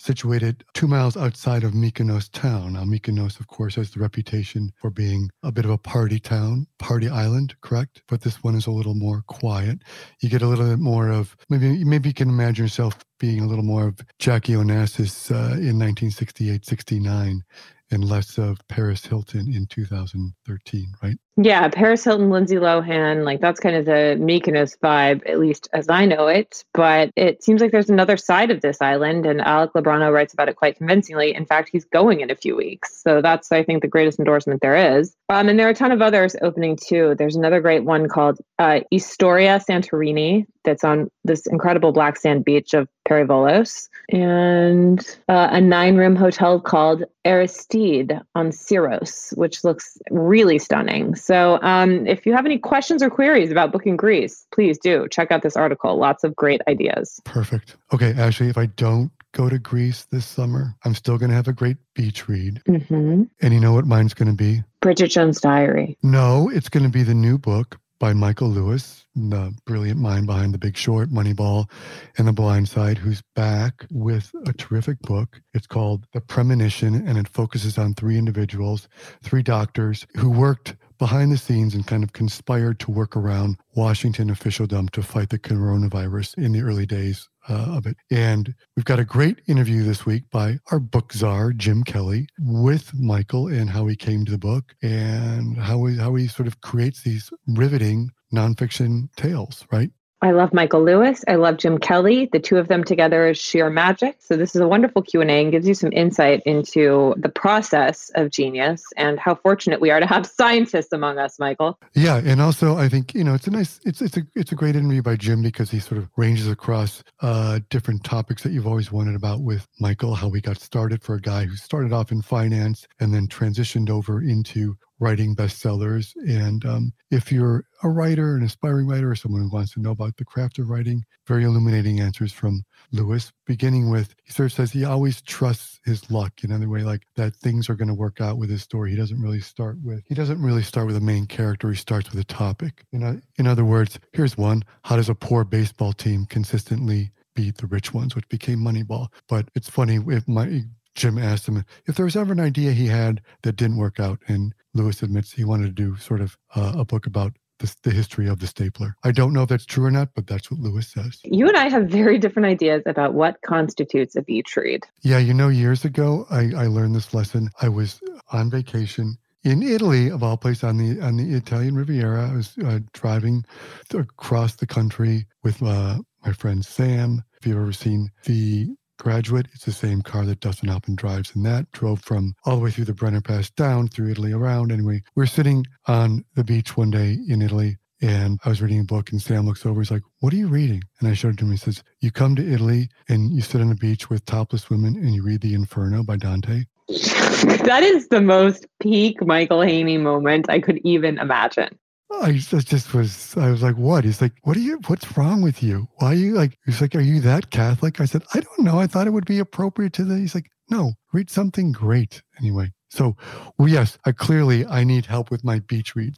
situated 0.01 0.63
two 0.73 0.87
miles 0.87 1.15
outside 1.15 1.63
of 1.63 1.73
Mykonos 1.73 2.29
town. 2.31 2.73
Now, 2.73 2.83
Mykonos, 2.83 3.39
of 3.39 3.47
course, 3.47 3.75
has 3.75 3.91
the 3.91 3.99
reputation 3.99 4.73
for 4.77 4.89
being 4.89 5.29
a 5.43 5.51
bit 5.51 5.65
of 5.65 5.71
a 5.71 5.77
party 5.77 6.19
town, 6.19 6.67
party 6.79 7.07
island, 7.07 7.55
correct? 7.61 8.01
But 8.07 8.21
this 8.21 8.43
one 8.43 8.55
is 8.55 8.67
a 8.67 8.71
little 8.71 8.95
more 8.95 9.23
quiet. 9.27 9.79
You 10.19 10.29
get 10.29 10.41
a 10.41 10.47
little 10.47 10.67
bit 10.67 10.79
more 10.79 11.09
of 11.09 11.37
maybe 11.49 11.83
maybe 11.83 12.09
you 12.09 12.13
can 12.13 12.29
imagine 12.29 12.65
yourself 12.65 12.97
being 13.19 13.41
a 13.41 13.47
little 13.47 13.63
more 13.63 13.87
of 13.87 13.99
Jackie 14.17 14.53
Onassis 14.53 15.31
uh, 15.31 15.53
in 15.53 15.77
1968, 15.77 16.65
69 16.65 17.43
and 17.91 18.05
less 18.05 18.37
of 18.37 18.57
Paris 18.69 19.05
Hilton 19.05 19.53
in 19.53 19.67
2013, 19.67 20.93
right? 21.03 21.17
Yeah, 21.37 21.69
Paris 21.69 22.03
Hilton, 22.03 22.29
Lindsay 22.29 22.57
Lohan, 22.57 23.23
like 23.23 23.39
that's 23.39 23.59
kind 23.59 23.75
of 23.75 23.85
the 23.85 24.17
Mykonos 24.19 24.77
vibe, 24.79 25.21
at 25.27 25.39
least 25.39 25.69
as 25.71 25.87
I 25.87 26.05
know 26.05 26.27
it. 26.27 26.65
But 26.73 27.11
it 27.15 27.41
seems 27.41 27.61
like 27.61 27.71
there's 27.71 27.89
another 27.89 28.17
side 28.17 28.51
of 28.51 28.59
this 28.59 28.81
island, 28.81 29.25
and 29.25 29.39
Alec 29.39 29.71
Lobrano 29.73 30.11
writes 30.13 30.33
about 30.33 30.49
it 30.49 30.57
quite 30.57 30.77
convincingly. 30.77 31.33
In 31.33 31.45
fact, 31.45 31.69
he's 31.71 31.85
going 31.85 32.19
in 32.19 32.29
a 32.29 32.35
few 32.35 32.55
weeks. 32.55 33.01
So 33.01 33.21
that's, 33.21 33.51
I 33.51 33.63
think, 33.63 33.81
the 33.81 33.87
greatest 33.87 34.19
endorsement 34.19 34.61
there 34.61 34.97
is. 34.97 35.15
Um, 35.29 35.47
and 35.47 35.57
there 35.57 35.67
are 35.67 35.71
a 35.71 35.75
ton 35.75 35.93
of 35.93 36.01
others 36.01 36.35
opening 36.41 36.75
too. 36.75 37.15
There's 37.17 37.37
another 37.37 37.61
great 37.61 37.85
one 37.85 38.09
called 38.09 38.39
uh, 38.59 38.81
Santorini 38.91 40.45
that's 40.63 40.83
on 40.83 41.09
this 41.23 41.47
incredible 41.47 41.91
black 41.91 42.17
sand 42.17 42.45
beach 42.45 42.73
of 42.73 42.87
Perivolos, 43.07 43.89
and 44.11 44.99
uh, 45.27 45.47
a 45.51 45.59
nine 45.59 45.95
room 45.95 46.15
hotel 46.15 46.59
called 46.59 47.03
Aristide 47.25 48.21
on 48.35 48.49
Syros, 48.49 49.35
which 49.37 49.63
looks 49.63 49.97
really 50.11 50.59
stunning. 50.59 51.15
So, 51.21 51.59
um, 51.61 52.07
if 52.07 52.25
you 52.25 52.33
have 52.33 52.45
any 52.45 52.57
questions 52.57 53.03
or 53.03 53.09
queries 53.09 53.51
about 53.51 53.71
booking 53.71 53.95
Greece, 53.95 54.45
please 54.51 54.77
do 54.77 55.07
check 55.09 55.31
out 55.31 55.43
this 55.43 55.55
article. 55.55 55.97
Lots 55.97 56.23
of 56.23 56.35
great 56.35 56.61
ideas. 56.67 57.21
Perfect. 57.25 57.75
Okay, 57.93 58.13
Ashley, 58.13 58.49
if 58.49 58.57
I 58.57 58.65
don't 58.65 59.11
go 59.33 59.49
to 59.49 59.59
Greece 59.59 60.05
this 60.11 60.25
summer, 60.25 60.75
I'm 60.83 60.95
still 60.95 61.17
going 61.17 61.29
to 61.29 61.35
have 61.35 61.47
a 61.47 61.53
great 61.53 61.77
beach 61.95 62.27
read. 62.27 62.61
Mm-hmm. 62.67 63.23
And 63.41 63.53
you 63.53 63.59
know 63.59 63.73
what 63.73 63.85
mine's 63.85 64.13
going 64.13 64.29
to 64.29 64.35
be? 64.35 64.63
Bridget 64.81 65.09
Jones' 65.09 65.39
Diary. 65.39 65.97
No, 66.03 66.49
it's 66.49 66.69
going 66.69 66.83
to 66.83 66.89
be 66.89 67.03
the 67.03 67.13
new 67.13 67.37
book 67.37 67.77
by 68.01 68.13
Michael 68.13 68.49
Lewis, 68.49 69.05
the 69.13 69.55
brilliant 69.65 69.99
mind 69.99 70.25
behind 70.25 70.55
The 70.55 70.57
Big 70.57 70.75
Short, 70.75 71.11
Moneyball, 71.11 71.69
and 72.17 72.27
The 72.27 72.33
Blind 72.33 72.67
Side, 72.67 72.97
who's 72.97 73.21
back 73.35 73.85
with 73.91 74.31
a 74.47 74.53
terrific 74.53 74.99
book. 75.01 75.39
It's 75.53 75.67
called 75.67 76.07
The 76.11 76.19
Premonition, 76.19 77.07
and 77.07 77.15
it 77.19 77.27
focuses 77.27 77.77
on 77.77 77.93
three 77.93 78.17
individuals, 78.17 78.87
three 79.21 79.43
doctors 79.43 80.07
who 80.15 80.31
worked 80.31 80.75
behind 81.01 81.31
the 81.31 81.37
scenes 81.37 81.73
and 81.73 81.87
kind 81.87 82.03
of 82.03 82.13
conspired 82.13 82.79
to 82.79 82.91
work 82.91 83.17
around 83.17 83.57
Washington 83.75 84.29
officialdom 84.29 84.87
to 84.89 85.01
fight 85.01 85.29
the 85.29 85.39
coronavirus 85.39 86.37
in 86.37 86.51
the 86.51 86.61
early 86.61 86.85
days 86.85 87.27
uh, 87.49 87.73
of 87.75 87.87
it. 87.87 87.97
And 88.11 88.53
we've 88.75 88.85
got 88.85 88.99
a 88.99 89.03
great 89.03 89.41
interview 89.47 89.81
this 89.83 90.05
week 90.05 90.29
by 90.29 90.59
our 90.69 90.79
book 90.79 91.11
czar, 91.11 91.53
Jim 91.53 91.83
Kelly, 91.83 92.27
with 92.37 92.93
Michael 92.93 93.47
and 93.47 93.67
how 93.67 93.87
he 93.87 93.95
came 93.95 94.25
to 94.25 94.31
the 94.31 94.37
book 94.37 94.75
and 94.83 95.57
how 95.57 95.83
he, 95.85 95.97
how 95.97 96.13
he 96.13 96.27
sort 96.27 96.45
of 96.45 96.61
creates 96.61 97.01
these 97.01 97.31
riveting 97.47 98.11
nonfiction 98.31 99.11
tales, 99.15 99.65
right? 99.71 99.89
I 100.23 100.31
love 100.31 100.53
Michael 100.53 100.83
Lewis. 100.83 101.23
I 101.27 101.35
love 101.35 101.57
Jim 101.57 101.79
Kelly. 101.79 102.29
The 102.31 102.39
two 102.39 102.57
of 102.57 102.67
them 102.67 102.83
together 102.83 103.27
is 103.27 103.39
sheer 103.39 103.71
magic. 103.71 104.17
So 104.19 104.37
this 104.37 104.55
is 104.55 104.61
a 104.61 104.67
wonderful 104.67 105.01
Q&A 105.01 105.25
and 105.25 105.51
gives 105.51 105.67
you 105.67 105.73
some 105.73 105.91
insight 105.91 106.43
into 106.45 107.15
the 107.17 107.29
process 107.29 108.11
of 108.13 108.29
genius 108.29 108.83
and 108.97 109.19
how 109.19 109.33
fortunate 109.33 109.81
we 109.81 109.89
are 109.89 109.99
to 109.99 110.05
have 110.05 110.25
scientists 110.37 110.93
among 110.93 111.17
us, 111.17 111.39
Michael. 111.39 111.79
Yeah, 111.95 112.21
and 112.23 112.39
also 112.39 112.77
I 112.77 112.87
think, 112.87 113.15
you 113.15 113.23
know, 113.23 113.33
it's 113.33 113.47
a 113.47 113.51
nice 113.51 113.79
it's 113.83 114.01
it's 114.01 114.15
a 114.15 114.21
it's 114.35 114.51
a 114.51 114.55
great 114.55 114.75
interview 114.75 115.01
by 115.01 115.15
Jim 115.15 115.41
because 115.41 115.71
he 115.71 115.79
sort 115.79 115.97
of 115.97 116.07
ranges 116.17 116.47
across 116.47 117.03
uh 117.21 117.59
different 117.69 118.03
topics 118.03 118.43
that 118.43 118.51
you've 118.51 118.67
always 118.67 118.91
wanted 118.91 119.15
about 119.15 119.41
with 119.41 119.67
Michael, 119.79 120.13
how 120.13 120.27
we 120.27 120.39
got 120.39 120.59
started 120.59 121.01
for 121.01 121.15
a 121.15 121.21
guy 121.21 121.45
who 121.45 121.55
started 121.55 121.93
off 121.93 122.11
in 122.11 122.21
finance 122.21 122.87
and 122.99 123.11
then 123.11 123.27
transitioned 123.27 123.89
over 123.89 124.21
into 124.21 124.77
writing 125.01 125.35
bestsellers. 125.35 126.13
And 126.27 126.63
um, 126.63 126.93
if 127.09 127.31
you're 127.31 127.65
a 127.83 127.89
writer, 127.89 128.37
an 128.37 128.43
aspiring 128.43 128.87
writer, 128.87 129.11
or 129.11 129.15
someone 129.15 129.41
who 129.41 129.49
wants 129.49 129.73
to 129.73 129.81
know 129.81 129.91
about 129.91 130.15
the 130.15 130.23
craft 130.23 130.59
of 130.59 130.69
writing, 130.69 131.03
very 131.27 131.43
illuminating 131.43 131.99
answers 131.99 132.31
from 132.31 132.63
Lewis, 132.91 133.33
beginning 133.45 133.89
with 133.89 134.15
he 134.23 134.31
sort 134.31 134.45
of 134.45 134.53
says 134.53 134.71
he 134.71 134.85
always 134.85 135.21
trusts 135.23 135.79
his 135.83 136.09
luck. 136.11 136.43
In 136.43 136.51
other 136.51 136.69
way, 136.69 136.83
like 136.83 137.01
that 137.15 137.35
things 137.35 137.69
are 137.69 137.75
going 137.75 137.87
to 137.87 137.93
work 137.93 138.21
out 138.21 138.37
with 138.37 138.49
his 138.49 138.61
story. 138.61 138.91
He 138.91 138.95
doesn't 138.95 139.21
really 139.21 139.41
start 139.41 139.77
with 139.83 140.03
he 140.05 140.15
doesn't 140.15 140.41
really 140.41 140.63
start 140.63 140.87
with 140.87 140.95
a 140.95 141.01
main 141.01 141.25
character. 141.25 141.69
He 141.71 141.75
starts 141.75 142.11
with 142.11 142.19
a 142.19 142.23
topic. 142.23 142.85
In 142.93 143.47
other 143.47 143.65
words, 143.65 143.99
here's 144.13 144.37
one: 144.37 144.63
How 144.83 144.95
does 144.95 145.09
a 145.09 145.15
poor 145.15 145.43
baseball 145.43 145.93
team 145.93 146.25
consistently 146.25 147.11
beat 147.33 147.57
the 147.57 147.67
rich 147.67 147.93
ones, 147.93 148.15
which 148.15 148.29
became 148.29 148.59
Moneyball? 148.59 149.07
But 149.27 149.49
it's 149.55 149.69
funny 149.69 149.99
if 150.07 150.27
my 150.27 150.63
Jim 150.95 151.17
asked 151.17 151.47
him 151.47 151.63
if 151.85 151.95
there 151.95 152.05
was 152.05 152.15
ever 152.15 152.33
an 152.33 152.39
idea 152.39 152.71
he 152.71 152.87
had 152.87 153.21
that 153.43 153.55
didn't 153.55 153.77
work 153.77 153.99
out, 153.99 154.19
and 154.27 154.53
Lewis 154.73 155.03
admits 155.03 155.31
he 155.31 155.43
wanted 155.43 155.75
to 155.75 155.83
do 155.83 155.97
sort 155.97 156.21
of 156.21 156.37
uh, 156.55 156.73
a 156.77 156.85
book 156.85 157.05
about 157.05 157.33
the, 157.61 157.75
the 157.83 157.91
history 157.91 158.27
of 158.27 158.39
the 158.39 158.47
stapler. 158.47 158.95
I 159.03 159.11
don't 159.11 159.33
know 159.33 159.43
if 159.43 159.49
that's 159.49 159.65
true 159.65 159.85
or 159.85 159.91
not, 159.91 160.09
but 160.15 160.27
that's 160.27 160.51
what 160.51 160.59
Lewis 160.59 160.91
says. 160.91 161.19
You 161.23 161.47
and 161.47 161.55
I 161.55 161.69
have 161.69 161.87
very 161.87 162.17
different 162.17 162.47
ideas 162.47 162.83
about 162.85 163.13
what 163.13 163.41
constitutes 163.45 164.15
a 164.15 164.21
beach 164.21 164.57
read. 164.57 164.83
Yeah, 165.01 165.19
you 165.19 165.33
know, 165.33 165.47
years 165.47 165.85
ago, 165.85 166.25
I, 166.29 166.51
I 166.55 166.67
learned 166.67 166.95
this 166.95 167.13
lesson. 167.13 167.49
I 167.61 167.69
was 167.69 168.01
on 168.31 168.49
vacation 168.49 169.17
in 169.43 169.63
Italy, 169.63 170.09
of 170.09 170.23
all 170.23 170.37
places, 170.37 170.63
on 170.63 170.77
the 170.77 170.99
on 171.01 171.17
the 171.17 171.35
Italian 171.35 171.75
Riviera. 171.75 172.29
I 172.29 172.35
was 172.35 172.57
uh, 172.65 172.79
driving 172.93 173.45
across 173.93 174.55
the 174.55 174.67
country 174.67 175.27
with 175.43 175.61
uh, 175.63 175.99
my 176.25 176.33
friend 176.33 176.63
Sam. 176.65 177.23
If 177.39 177.47
you've 177.47 177.57
ever 177.57 177.73
seen 177.73 178.11
the 178.25 178.69
Graduate, 179.01 179.47
it's 179.51 179.65
the 179.65 179.71
same 179.71 180.03
car 180.03 180.25
that 180.25 180.41
Dustin 180.41 180.69
Hoffman 180.69 180.95
drives 180.95 181.35
in 181.35 181.41
that. 181.41 181.71
Drove 181.71 182.01
from 182.01 182.35
all 182.45 182.57
the 182.57 182.61
way 182.61 182.69
through 182.69 182.85
the 182.85 182.93
Brenner 182.93 183.19
Pass 183.19 183.49
down 183.49 183.87
through 183.87 184.11
Italy 184.11 184.31
around. 184.31 184.71
Anyway, 184.71 185.01
we 185.15 185.23
are 185.23 185.27
sitting 185.27 185.65
on 185.87 186.23
the 186.35 186.43
beach 186.43 186.77
one 186.77 186.91
day 186.91 187.17
in 187.27 187.41
Italy 187.41 187.79
and 187.99 188.39
I 188.45 188.49
was 188.49 188.61
reading 188.61 188.79
a 188.79 188.83
book, 188.83 189.11
and 189.11 189.19
Sam 189.19 189.47
looks 189.47 189.65
over. 189.65 189.81
He's 189.81 189.89
like, 189.89 190.03
What 190.19 190.33
are 190.33 190.37
you 190.37 190.47
reading? 190.47 190.83
And 190.99 191.09
I 191.09 191.15
showed 191.15 191.33
it 191.33 191.37
to 191.39 191.45
him. 191.45 191.51
He 191.51 191.57
says, 191.57 191.83
You 191.99 192.11
come 192.11 192.35
to 192.35 192.47
Italy 192.47 192.89
and 193.09 193.31
you 193.31 193.41
sit 193.41 193.59
on 193.59 193.71
a 193.71 193.75
beach 193.75 194.07
with 194.07 194.23
topless 194.25 194.69
women 194.69 194.95
and 194.95 195.15
you 195.15 195.23
read 195.23 195.41
The 195.41 195.55
Inferno 195.55 196.03
by 196.03 196.17
Dante. 196.17 196.65
that 196.87 197.81
is 197.81 198.07
the 198.09 198.21
most 198.21 198.67
peak 198.81 199.25
Michael 199.25 199.61
Hainey 199.61 199.97
moment 199.97 200.45
I 200.47 200.59
could 200.59 200.79
even 200.83 201.17
imagine. 201.17 201.75
Oh, 202.13 202.23
I 202.23 202.33
just 202.33 202.93
was, 202.93 203.37
I 203.37 203.49
was 203.49 203.63
like, 203.63 203.77
what? 203.77 204.03
He's 204.03 204.21
like, 204.21 204.33
what 204.43 204.57
are 204.57 204.61
you, 204.61 204.79
what's 204.87 205.17
wrong 205.17 205.41
with 205.41 205.63
you? 205.63 205.87
Why 205.95 206.07
are 206.07 206.15
you 206.15 206.33
like, 206.33 206.57
he's 206.65 206.81
like, 206.81 206.93
are 206.93 207.01
you 207.01 207.21
that 207.21 207.51
Catholic? 207.51 208.01
I 208.01 208.05
said, 208.05 208.23
I 208.33 208.41
don't 208.41 208.59
know. 208.59 208.79
I 208.79 208.87
thought 208.87 209.07
it 209.07 209.11
would 209.11 209.25
be 209.25 209.39
appropriate 209.39 209.93
to 209.93 210.03
the, 210.03 210.17
he's 210.17 210.35
like, 210.35 210.51
no, 210.69 210.93
read 211.13 211.29
something 211.29 211.71
great. 211.71 212.21
Anyway, 212.37 212.73
so 212.89 213.15
well, 213.57 213.69
yes, 213.69 213.97
I 214.05 214.11
clearly, 214.11 214.65
I 214.65 214.83
need 214.83 215.05
help 215.05 215.31
with 215.31 215.45
my 215.45 215.59
beach 215.59 215.95
read. 215.95 216.15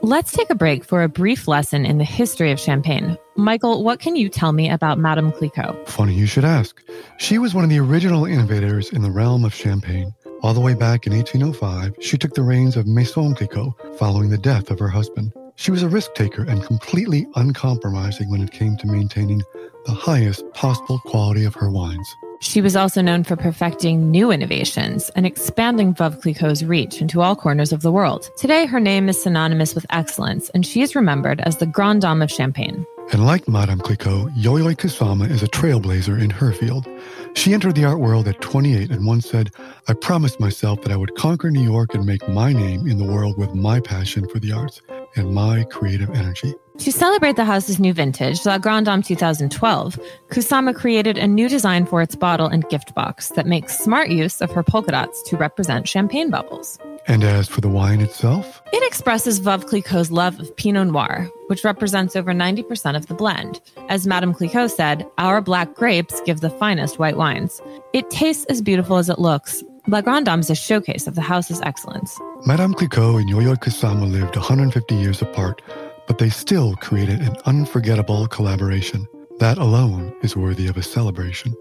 Let's 0.00 0.30
take 0.30 0.48
a 0.48 0.54
break 0.54 0.84
for 0.84 1.02
a 1.02 1.08
brief 1.08 1.48
lesson 1.48 1.84
in 1.84 1.98
the 1.98 2.04
history 2.04 2.52
of 2.52 2.60
champagne. 2.60 3.16
Michael, 3.36 3.82
what 3.82 3.98
can 3.98 4.14
you 4.14 4.28
tell 4.28 4.52
me 4.52 4.70
about 4.70 4.96
Madame 4.98 5.32
Clicquot? 5.32 5.88
Funny 5.88 6.14
you 6.14 6.26
should 6.26 6.44
ask. 6.44 6.82
She 7.18 7.38
was 7.38 7.52
one 7.52 7.64
of 7.64 7.70
the 7.70 7.80
original 7.80 8.24
innovators 8.24 8.90
in 8.90 9.02
the 9.02 9.10
realm 9.10 9.44
of 9.44 9.52
champagne. 9.52 10.12
All 10.40 10.54
the 10.54 10.60
way 10.60 10.74
back 10.74 11.06
in 11.06 11.12
1805, 11.12 11.96
she 12.00 12.16
took 12.16 12.34
the 12.34 12.42
reins 12.42 12.76
of 12.76 12.86
Maison 12.86 13.34
Clicquot 13.34 13.74
following 13.98 14.30
the 14.30 14.38
death 14.38 14.70
of 14.70 14.78
her 14.78 14.88
husband. 14.88 15.32
She 15.56 15.72
was 15.72 15.82
a 15.82 15.88
risk 15.88 16.14
taker 16.14 16.44
and 16.44 16.62
completely 16.62 17.26
uncompromising 17.34 18.30
when 18.30 18.42
it 18.42 18.52
came 18.52 18.76
to 18.76 18.86
maintaining 18.86 19.42
the 19.84 19.92
highest 19.92 20.44
possible 20.54 21.00
quality 21.00 21.44
of 21.44 21.56
her 21.56 21.70
wines. 21.70 22.08
She 22.40 22.60
was 22.60 22.76
also 22.76 23.02
known 23.02 23.24
for 23.24 23.34
perfecting 23.34 24.12
new 24.12 24.30
innovations 24.30 25.10
and 25.16 25.26
expanding 25.26 25.92
Veuve 25.92 26.20
Clicquot's 26.22 26.62
reach 26.62 27.00
into 27.00 27.20
all 27.20 27.34
corners 27.34 27.72
of 27.72 27.82
the 27.82 27.90
world. 27.90 28.30
Today, 28.36 28.64
her 28.64 28.78
name 28.78 29.08
is 29.08 29.20
synonymous 29.20 29.74
with 29.74 29.86
excellence, 29.90 30.50
and 30.50 30.64
she 30.64 30.82
is 30.82 30.94
remembered 30.94 31.40
as 31.40 31.56
the 31.56 31.66
Grande 31.66 32.02
Dame 32.02 32.22
of 32.22 32.30
Champagne. 32.30 32.86
And 33.10 33.24
like 33.24 33.48
Madame 33.48 33.80
Clicquot, 33.80 34.28
Yayoi 34.36 34.76
Kusama 34.76 35.30
is 35.30 35.42
a 35.42 35.48
trailblazer 35.48 36.20
in 36.20 36.28
her 36.28 36.52
field. 36.52 36.86
She 37.34 37.54
entered 37.54 37.74
the 37.74 37.86
art 37.86 38.00
world 38.00 38.28
at 38.28 38.42
28 38.42 38.90
and 38.90 39.06
once 39.06 39.28
said, 39.28 39.50
I 39.88 39.94
promised 39.94 40.38
myself 40.40 40.82
that 40.82 40.92
I 40.92 40.96
would 40.96 41.14
conquer 41.14 41.50
New 41.50 41.62
York 41.62 41.94
and 41.94 42.04
make 42.04 42.28
my 42.28 42.52
name 42.52 42.86
in 42.86 42.98
the 42.98 43.10
world 43.10 43.38
with 43.38 43.54
my 43.54 43.80
passion 43.80 44.28
for 44.28 44.38
the 44.38 44.52
arts 44.52 44.82
and 45.16 45.32
my 45.32 45.64
creative 45.64 46.10
energy. 46.10 46.54
To 46.78 46.92
celebrate 46.92 47.36
the 47.36 47.46
house's 47.46 47.80
new 47.80 47.94
vintage, 47.94 48.44
La 48.44 48.58
Grande 48.58 48.86
Dame 48.86 49.02
2012, 49.02 49.98
Kusama 50.28 50.74
created 50.74 51.16
a 51.16 51.26
new 51.26 51.48
design 51.48 51.86
for 51.86 52.02
its 52.02 52.14
bottle 52.14 52.46
and 52.46 52.68
gift 52.68 52.94
box 52.94 53.30
that 53.30 53.46
makes 53.46 53.78
smart 53.78 54.10
use 54.10 54.42
of 54.42 54.52
her 54.52 54.62
polka 54.62 54.92
dots 54.92 55.22
to 55.22 55.36
represent 55.38 55.88
champagne 55.88 56.30
bubbles. 56.30 56.78
And 57.08 57.24
as 57.24 57.48
for 57.48 57.62
the 57.62 57.70
wine 57.70 58.02
itself? 58.02 58.60
It 58.70 58.86
expresses 58.86 59.40
Veuve 59.40 59.66
Clicquot's 59.66 60.12
love 60.12 60.38
of 60.38 60.54
Pinot 60.56 60.88
Noir, 60.88 61.30
which 61.46 61.64
represents 61.64 62.14
over 62.14 62.32
90% 62.34 62.96
of 62.96 63.06
the 63.06 63.14
blend. 63.14 63.62
As 63.88 64.06
Madame 64.06 64.34
Clicquot 64.34 64.68
said, 64.68 65.06
our 65.16 65.40
black 65.40 65.74
grapes 65.74 66.20
give 66.26 66.40
the 66.40 66.50
finest 66.50 66.98
white 66.98 67.16
wines. 67.16 67.62
It 67.94 68.10
tastes 68.10 68.44
as 68.50 68.60
beautiful 68.60 68.98
as 68.98 69.08
it 69.08 69.18
looks. 69.18 69.64
La 69.86 70.02
Grande 70.02 70.26
Dame 70.26 70.40
is 70.40 70.50
a 70.50 70.54
showcase 70.54 71.06
of 71.06 71.14
the 71.14 71.22
house's 71.22 71.62
excellence. 71.62 72.14
Madame 72.44 72.74
Clicquot 72.74 73.16
and 73.16 73.30
Yayoi 73.30 73.56
Kusama 73.56 74.10
lived 74.10 74.36
150 74.36 74.94
years 74.94 75.22
apart, 75.22 75.62
but 76.06 76.18
they 76.18 76.28
still 76.28 76.76
created 76.76 77.22
an 77.22 77.38
unforgettable 77.46 78.28
collaboration. 78.28 79.06
That 79.38 79.56
alone 79.56 80.14
is 80.22 80.36
worthy 80.36 80.66
of 80.66 80.76
a 80.76 80.82
celebration. 80.82 81.56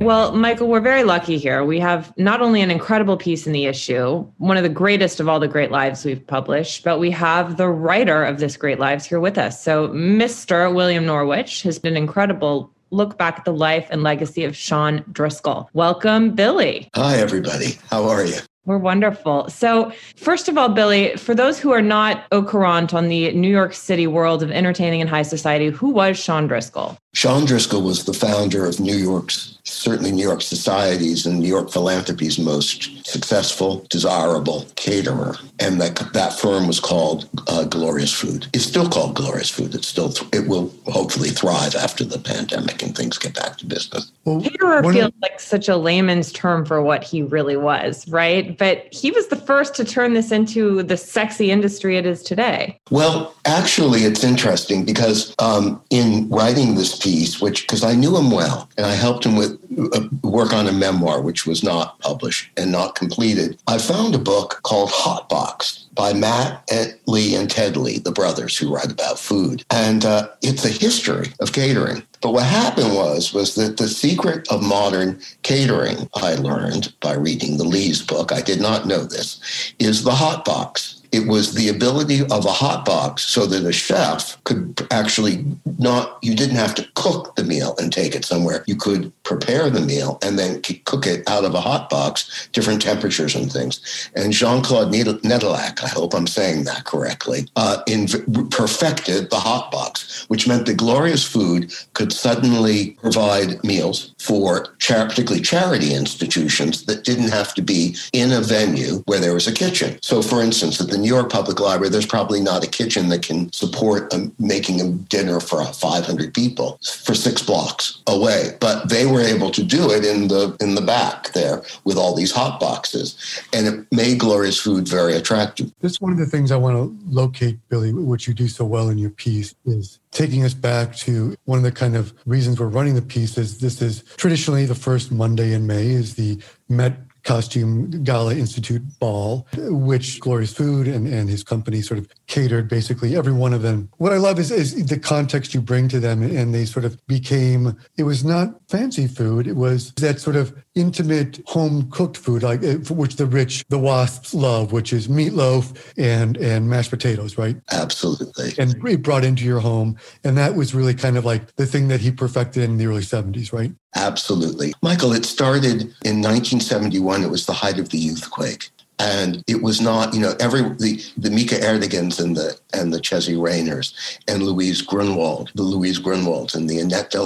Well, 0.00 0.34
Michael, 0.34 0.68
we're 0.68 0.80
very 0.80 1.04
lucky 1.04 1.36
here. 1.36 1.62
We 1.62 1.78
have 1.78 2.16
not 2.16 2.40
only 2.40 2.62
an 2.62 2.70
incredible 2.70 3.18
piece 3.18 3.46
in 3.46 3.52
the 3.52 3.66
issue, 3.66 4.26
one 4.38 4.56
of 4.56 4.62
the 4.62 4.70
greatest 4.70 5.20
of 5.20 5.28
all 5.28 5.38
the 5.38 5.46
great 5.46 5.70
lives 5.70 6.06
we've 6.06 6.26
published, 6.26 6.84
but 6.84 6.98
we 6.98 7.10
have 7.10 7.58
the 7.58 7.68
writer 7.68 8.24
of 8.24 8.40
this 8.40 8.56
great 8.56 8.78
lives 8.78 9.04
here 9.04 9.20
with 9.20 9.36
us. 9.36 9.62
So, 9.62 9.88
Mr. 9.88 10.74
William 10.74 11.04
Norwich 11.04 11.62
has 11.64 11.78
been 11.78 11.98
an 11.98 12.02
incredible 12.02 12.72
look 12.90 13.18
back 13.18 13.40
at 13.40 13.44
the 13.44 13.52
life 13.52 13.88
and 13.90 14.02
legacy 14.02 14.42
of 14.42 14.56
Sean 14.56 15.04
Driscoll. 15.12 15.68
Welcome, 15.74 16.34
Billy. 16.34 16.88
Hi, 16.94 17.18
everybody. 17.18 17.78
How 17.90 18.08
are 18.08 18.24
you? 18.24 18.38
We're 18.66 18.78
wonderful. 18.78 19.48
So, 19.48 19.90
first 20.16 20.48
of 20.48 20.56
all, 20.56 20.68
Billy, 20.68 21.16
for 21.16 21.34
those 21.34 21.58
who 21.58 21.72
are 21.72 21.82
not 21.82 22.24
au 22.30 22.42
courant 22.42 22.94
on 22.94 23.08
the 23.08 23.32
New 23.32 23.50
York 23.50 23.74
City 23.74 24.06
world 24.06 24.42
of 24.42 24.50
entertaining 24.50 25.00
and 25.00 25.10
high 25.10 25.22
society, 25.22 25.70
who 25.70 25.90
was 25.90 26.18
Sean 26.18 26.46
Driscoll? 26.46 26.96
Sean 27.12 27.44
Driscoll 27.44 27.82
was 27.82 28.04
the 28.04 28.12
founder 28.12 28.64
of 28.64 28.78
New 28.78 28.94
York's, 28.94 29.58
certainly 29.64 30.12
New 30.12 30.22
York 30.22 30.42
Society's 30.42 31.26
and 31.26 31.40
New 31.40 31.48
York 31.48 31.70
Philanthropy's 31.70 32.38
most 32.38 33.04
successful, 33.04 33.84
desirable 33.90 34.66
caterer. 34.76 35.34
And 35.58 35.80
that, 35.80 36.12
that 36.12 36.32
firm 36.32 36.68
was 36.68 36.78
called 36.78 37.28
uh, 37.48 37.64
Glorious 37.64 38.12
Food. 38.12 38.46
It's 38.52 38.64
still 38.64 38.88
called 38.88 39.16
Glorious 39.16 39.50
Food. 39.50 39.74
It's 39.74 39.88
still, 39.88 40.10
th- 40.10 40.32
it 40.32 40.48
will 40.48 40.72
hopefully 40.86 41.30
thrive 41.30 41.74
after 41.74 42.04
the 42.04 42.18
pandemic 42.18 42.80
and 42.82 42.96
things 42.96 43.18
get 43.18 43.34
back 43.34 43.58
to 43.58 43.66
business. 43.66 44.12
Well, 44.24 44.40
caterer 44.40 44.82
feels 44.84 45.08
of- 45.08 45.14
like 45.20 45.40
such 45.40 45.68
a 45.68 45.76
layman's 45.76 46.30
term 46.30 46.64
for 46.64 46.80
what 46.80 47.02
he 47.02 47.22
really 47.22 47.56
was, 47.56 48.06
right? 48.08 48.56
But 48.56 48.86
he 48.92 49.10
was 49.10 49.26
the 49.26 49.36
first 49.36 49.74
to 49.74 49.84
turn 49.84 50.14
this 50.14 50.30
into 50.30 50.84
the 50.84 50.96
sexy 50.96 51.50
industry 51.50 51.96
it 51.96 52.06
is 52.06 52.22
today. 52.22 52.78
Well, 52.90 53.34
actually, 53.46 54.04
it's 54.04 54.22
interesting 54.22 54.84
because 54.84 55.34
um, 55.40 55.82
in 55.90 56.28
writing 56.28 56.76
this 56.76 56.99
piece, 57.00 57.40
which 57.40 57.62
because 57.62 57.82
I 57.82 57.94
knew 57.94 58.16
him 58.16 58.30
well 58.30 58.68
and 58.76 58.86
I 58.86 58.94
helped 58.94 59.24
him 59.26 59.36
with 59.36 59.58
uh, 59.92 60.08
work 60.22 60.52
on 60.52 60.68
a 60.68 60.72
memoir, 60.72 61.20
which 61.20 61.46
was 61.46 61.62
not 61.62 61.98
published 62.00 62.50
and 62.56 62.70
not 62.70 62.94
completed. 62.94 63.58
I 63.66 63.78
found 63.78 64.14
a 64.14 64.18
book 64.18 64.60
called 64.62 64.90
Hot 64.92 65.28
Box 65.28 65.86
by 65.94 66.12
Matt 66.12 66.62
and 66.72 66.96
Lee 67.06 67.34
and 67.34 67.50
Ted 67.50 67.76
Lee, 67.76 67.98
the 67.98 68.12
brothers 68.12 68.56
who 68.56 68.74
write 68.74 68.92
about 68.92 69.18
food, 69.18 69.64
and 69.70 70.04
uh, 70.04 70.28
it's 70.42 70.64
a 70.64 70.68
history 70.68 71.32
of 71.40 71.52
catering. 71.52 72.02
But 72.20 72.32
what 72.32 72.44
happened 72.44 72.94
was 72.94 73.32
was 73.32 73.54
that 73.54 73.78
the 73.78 73.88
secret 73.88 74.46
of 74.50 74.62
modern 74.62 75.20
catering, 75.42 76.08
I 76.14 76.34
learned 76.34 76.92
by 77.00 77.14
reading 77.14 77.56
the 77.56 77.64
Lee's 77.64 78.02
book. 78.02 78.30
I 78.30 78.42
did 78.42 78.60
not 78.60 78.86
know 78.86 79.04
this, 79.04 79.40
is 79.78 80.04
the 80.04 80.14
hot 80.14 80.44
box. 80.44 80.99
It 81.12 81.26
was 81.26 81.54
the 81.54 81.68
ability 81.68 82.22
of 82.22 82.44
a 82.44 82.52
hot 82.52 82.84
box 82.84 83.22
so 83.22 83.46
that 83.46 83.64
a 83.64 83.72
chef 83.72 84.42
could 84.44 84.86
actually 84.90 85.44
not, 85.78 86.18
you 86.22 86.34
didn't 86.34 86.56
have 86.56 86.74
to 86.76 86.88
cook 86.94 87.34
the 87.36 87.44
meal 87.44 87.74
and 87.78 87.92
take 87.92 88.14
it 88.14 88.24
somewhere. 88.24 88.62
You 88.66 88.76
could 88.76 89.12
prepare 89.22 89.70
the 89.70 89.80
meal 89.80 90.18
and 90.22 90.38
then 90.38 90.62
cook 90.84 91.06
it 91.06 91.28
out 91.28 91.44
of 91.44 91.54
a 91.54 91.60
hot 91.60 91.90
box, 91.90 92.48
different 92.52 92.82
temperatures 92.82 93.34
and 93.34 93.50
things. 93.50 94.10
And 94.14 94.32
Jean 94.32 94.62
Claude 94.62 94.92
Nedelec, 94.92 95.82
I 95.82 95.88
hope 95.88 96.14
I'm 96.14 96.26
saying 96.26 96.64
that 96.64 96.84
correctly, 96.84 97.48
uh, 97.56 97.82
in, 97.86 98.06
perfected 98.50 99.30
the 99.30 99.40
hot 99.40 99.70
box, 99.70 100.26
which 100.28 100.46
meant 100.46 100.66
that 100.66 100.76
glorious 100.76 101.26
food 101.26 101.74
could 101.94 102.12
suddenly 102.12 102.92
provide 103.00 103.62
meals 103.64 104.14
for 104.18 104.74
char- 104.78 105.08
particularly 105.08 105.42
charity 105.42 105.94
institutions 105.94 106.84
that 106.84 107.04
didn't 107.04 107.30
have 107.30 107.54
to 107.54 107.62
be 107.62 107.96
in 108.12 108.32
a 108.32 108.40
venue 108.40 109.02
where 109.06 109.20
there 109.20 109.34
was 109.34 109.46
a 109.46 109.52
kitchen. 109.52 109.98
So, 110.02 110.22
for 110.22 110.42
instance, 110.42 110.80
at 110.80 110.88
the 110.88 110.98
New 111.00 111.08
York 111.08 111.30
Public 111.30 111.60
Library, 111.60 111.90
there's 111.90 112.06
probably 112.06 112.40
not 112.40 112.64
a 112.64 112.68
kitchen 112.68 113.08
that 113.08 113.22
can 113.22 113.52
support 113.52 114.12
a, 114.12 114.30
making 114.38 114.80
a 114.80 114.90
dinner 114.90 115.40
for 115.40 115.64
500 115.64 116.34
people 116.34 116.78
for 117.04 117.14
six 117.14 117.42
blocks 117.42 118.02
away. 118.06 118.56
But 118.60 118.88
they 118.88 119.06
were 119.06 119.20
able 119.20 119.50
to 119.52 119.62
do 119.62 119.90
it 119.90 120.04
in 120.04 120.28
the 120.28 120.56
in 120.60 120.74
the 120.74 120.80
back 120.80 121.32
there 121.32 121.62
with 121.84 121.96
all 121.96 122.14
these 122.14 122.32
hot 122.32 122.60
boxes, 122.60 123.16
and 123.52 123.66
it 123.66 123.86
made 123.92 124.18
Glorious 124.18 124.58
Food 124.58 124.88
very 124.88 125.14
attractive. 125.14 125.72
This 125.80 125.92
is 125.92 126.00
one 126.00 126.12
of 126.12 126.18
the 126.18 126.26
things 126.26 126.52
I 126.52 126.56
want 126.56 126.76
to 126.76 126.96
locate, 127.08 127.58
Billy, 127.68 127.92
which 127.92 128.26
you 128.28 128.34
do 128.34 128.48
so 128.48 128.64
well 128.64 128.88
in 128.88 128.98
your 128.98 129.10
piece, 129.10 129.54
is 129.64 130.00
taking 130.10 130.44
us 130.44 130.54
back 130.54 130.94
to 130.96 131.36
one 131.44 131.58
of 131.58 131.64
the 131.64 131.72
kind 131.72 131.96
of 131.96 132.12
reasons 132.26 132.58
we're 132.58 132.66
running 132.66 132.94
the 132.94 133.02
piece 133.02 133.38
is 133.38 133.58
this 133.58 133.80
is 133.80 134.02
traditionally 134.16 134.66
the 134.66 134.74
first 134.74 135.12
Monday 135.12 135.52
in 135.52 135.66
May 135.66 135.88
is 135.88 136.14
the 136.14 136.38
Met 136.68 136.96
costume 137.22 138.02
gala 138.02 138.34
institute 138.34 138.82
ball, 138.98 139.46
which 139.56 140.20
Glorious 140.20 140.52
Food 140.52 140.88
and, 140.88 141.06
and 141.06 141.28
his 141.28 141.42
company 141.42 141.82
sort 141.82 141.98
of 141.98 142.08
catered 142.30 142.68
basically 142.68 143.16
every 143.16 143.32
one 143.32 143.52
of 143.52 143.60
them. 143.60 143.90
What 143.98 144.12
I 144.12 144.16
love 144.16 144.38
is, 144.38 144.50
is 144.50 144.86
the 144.86 144.98
context 144.98 145.52
you 145.52 145.60
bring 145.60 145.88
to 145.88 146.00
them, 146.00 146.22
and 146.22 146.54
they 146.54 146.64
sort 146.64 146.84
of 146.84 147.04
became, 147.06 147.76
it 147.98 148.04
was 148.04 148.24
not 148.24 148.54
fancy 148.68 149.06
food, 149.06 149.46
it 149.46 149.56
was 149.56 149.92
that 149.94 150.20
sort 150.20 150.36
of 150.36 150.56
intimate 150.74 151.40
home 151.46 151.90
cooked 151.90 152.16
food, 152.16 152.42
like 152.42 152.62
uh, 152.62 152.76
which 152.94 153.16
the 153.16 153.26
rich, 153.26 153.64
the 153.68 153.78
wasps 153.78 154.32
love, 154.32 154.72
which 154.72 154.92
is 154.92 155.08
meatloaf 155.08 155.76
and, 155.98 156.36
and 156.36 156.70
mashed 156.70 156.90
potatoes, 156.90 157.36
right? 157.36 157.56
Absolutely. 157.72 158.54
And 158.56 158.80
brought 159.02 159.24
into 159.24 159.44
your 159.44 159.60
home. 159.60 159.96
And 160.24 160.38
that 160.38 160.54
was 160.54 160.74
really 160.74 160.94
kind 160.94 161.18
of 161.18 161.24
like 161.24 161.56
the 161.56 161.66
thing 161.66 161.88
that 161.88 162.00
he 162.00 162.12
perfected 162.12 162.62
in 162.62 162.78
the 162.78 162.86
early 162.86 163.02
70s, 163.02 163.52
right? 163.52 163.72
Absolutely. 163.96 164.72
Michael, 164.82 165.12
it 165.12 165.24
started 165.24 165.82
in 166.04 166.22
1971. 166.22 167.24
It 167.24 167.30
was 167.30 167.46
the 167.46 167.52
height 167.52 167.78
of 167.80 167.88
the 167.88 167.98
youthquake. 167.98 168.70
And 169.00 169.42
it 169.46 169.62
was 169.62 169.80
not, 169.80 170.12
you 170.12 170.20
know, 170.20 170.34
every 170.40 170.60
the, 170.60 171.02
the 171.16 171.30
Mica 171.30 171.54
Erteguns 171.56 172.20
and 172.22 172.36
the 172.36 172.58
and 172.74 172.92
the 172.92 173.00
Chessy 173.00 173.34
Rayners 173.34 174.18
and 174.28 174.42
Louise 174.42 174.82
Grunwald, 174.82 175.50
the 175.54 175.62
Louise 175.62 175.98
Grunwalds 175.98 176.54
and 176.54 176.68
the 176.68 176.78
Annette 176.78 177.10
De 177.10 177.20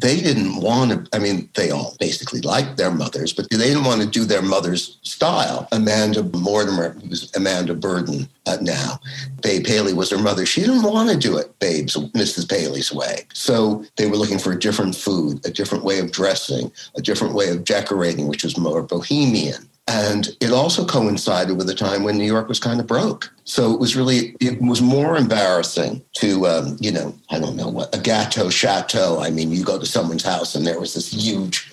they 0.00 0.20
didn't 0.20 0.60
want 0.60 0.90
to, 0.90 1.16
I 1.16 1.18
mean, 1.18 1.48
they 1.54 1.70
all 1.70 1.96
basically 1.98 2.40
liked 2.40 2.76
their 2.76 2.90
mothers, 2.90 3.32
but 3.32 3.48
they 3.50 3.56
didn't 3.56 3.84
want 3.84 4.00
to 4.00 4.06
do 4.06 4.24
their 4.24 4.42
mother's 4.42 4.98
style. 5.02 5.68
Amanda 5.72 6.22
Mortimer, 6.22 6.90
who 6.90 7.08
was 7.08 7.34
Amanda 7.34 7.74
Burden 7.74 8.28
uh, 8.46 8.58
now, 8.60 9.00
Babe 9.42 9.64
Paley 9.64 9.92
was 9.92 10.10
her 10.10 10.18
mother. 10.18 10.46
She 10.46 10.60
didn't 10.60 10.82
want 10.82 11.10
to 11.10 11.16
do 11.16 11.36
it 11.36 11.58
Babe's, 11.58 11.96
Mrs. 11.96 12.48
Paley's 12.48 12.92
way. 12.92 13.26
So 13.32 13.84
they 13.96 14.06
were 14.06 14.16
looking 14.16 14.38
for 14.38 14.52
a 14.52 14.58
different 14.58 14.94
food, 14.94 15.44
a 15.44 15.50
different 15.50 15.84
way 15.84 15.98
of 15.98 16.12
dressing, 16.12 16.70
a 16.96 17.02
different 17.02 17.34
way 17.34 17.48
of 17.48 17.64
decorating, 17.64 18.28
which 18.28 18.44
was 18.44 18.56
more 18.56 18.82
bohemian. 18.82 19.68
And 19.88 20.28
it 20.40 20.52
also 20.52 20.86
coincided 20.86 21.56
with 21.56 21.68
a 21.68 21.74
time 21.74 22.04
when 22.04 22.16
New 22.16 22.24
York 22.24 22.48
was 22.48 22.60
kind 22.60 22.78
of 22.78 22.86
broke. 22.86 23.32
So 23.44 23.74
it 23.74 23.80
was 23.80 23.96
really, 23.96 24.36
it 24.40 24.62
was 24.62 24.80
more 24.80 25.16
embarrassing 25.16 26.02
to, 26.14 26.46
um, 26.46 26.76
you 26.80 26.92
know, 26.92 27.14
I 27.30 27.40
don't 27.40 27.56
know 27.56 27.68
what, 27.68 27.94
a 27.94 27.98
gâteau 27.98 28.50
chateau. 28.52 29.20
I 29.20 29.30
mean, 29.30 29.50
you 29.50 29.64
go 29.64 29.78
to 29.78 29.86
someone's 29.86 30.22
house 30.22 30.54
and 30.54 30.64
there 30.64 30.78
was 30.78 30.94
this 30.94 31.12
huge 31.12 31.71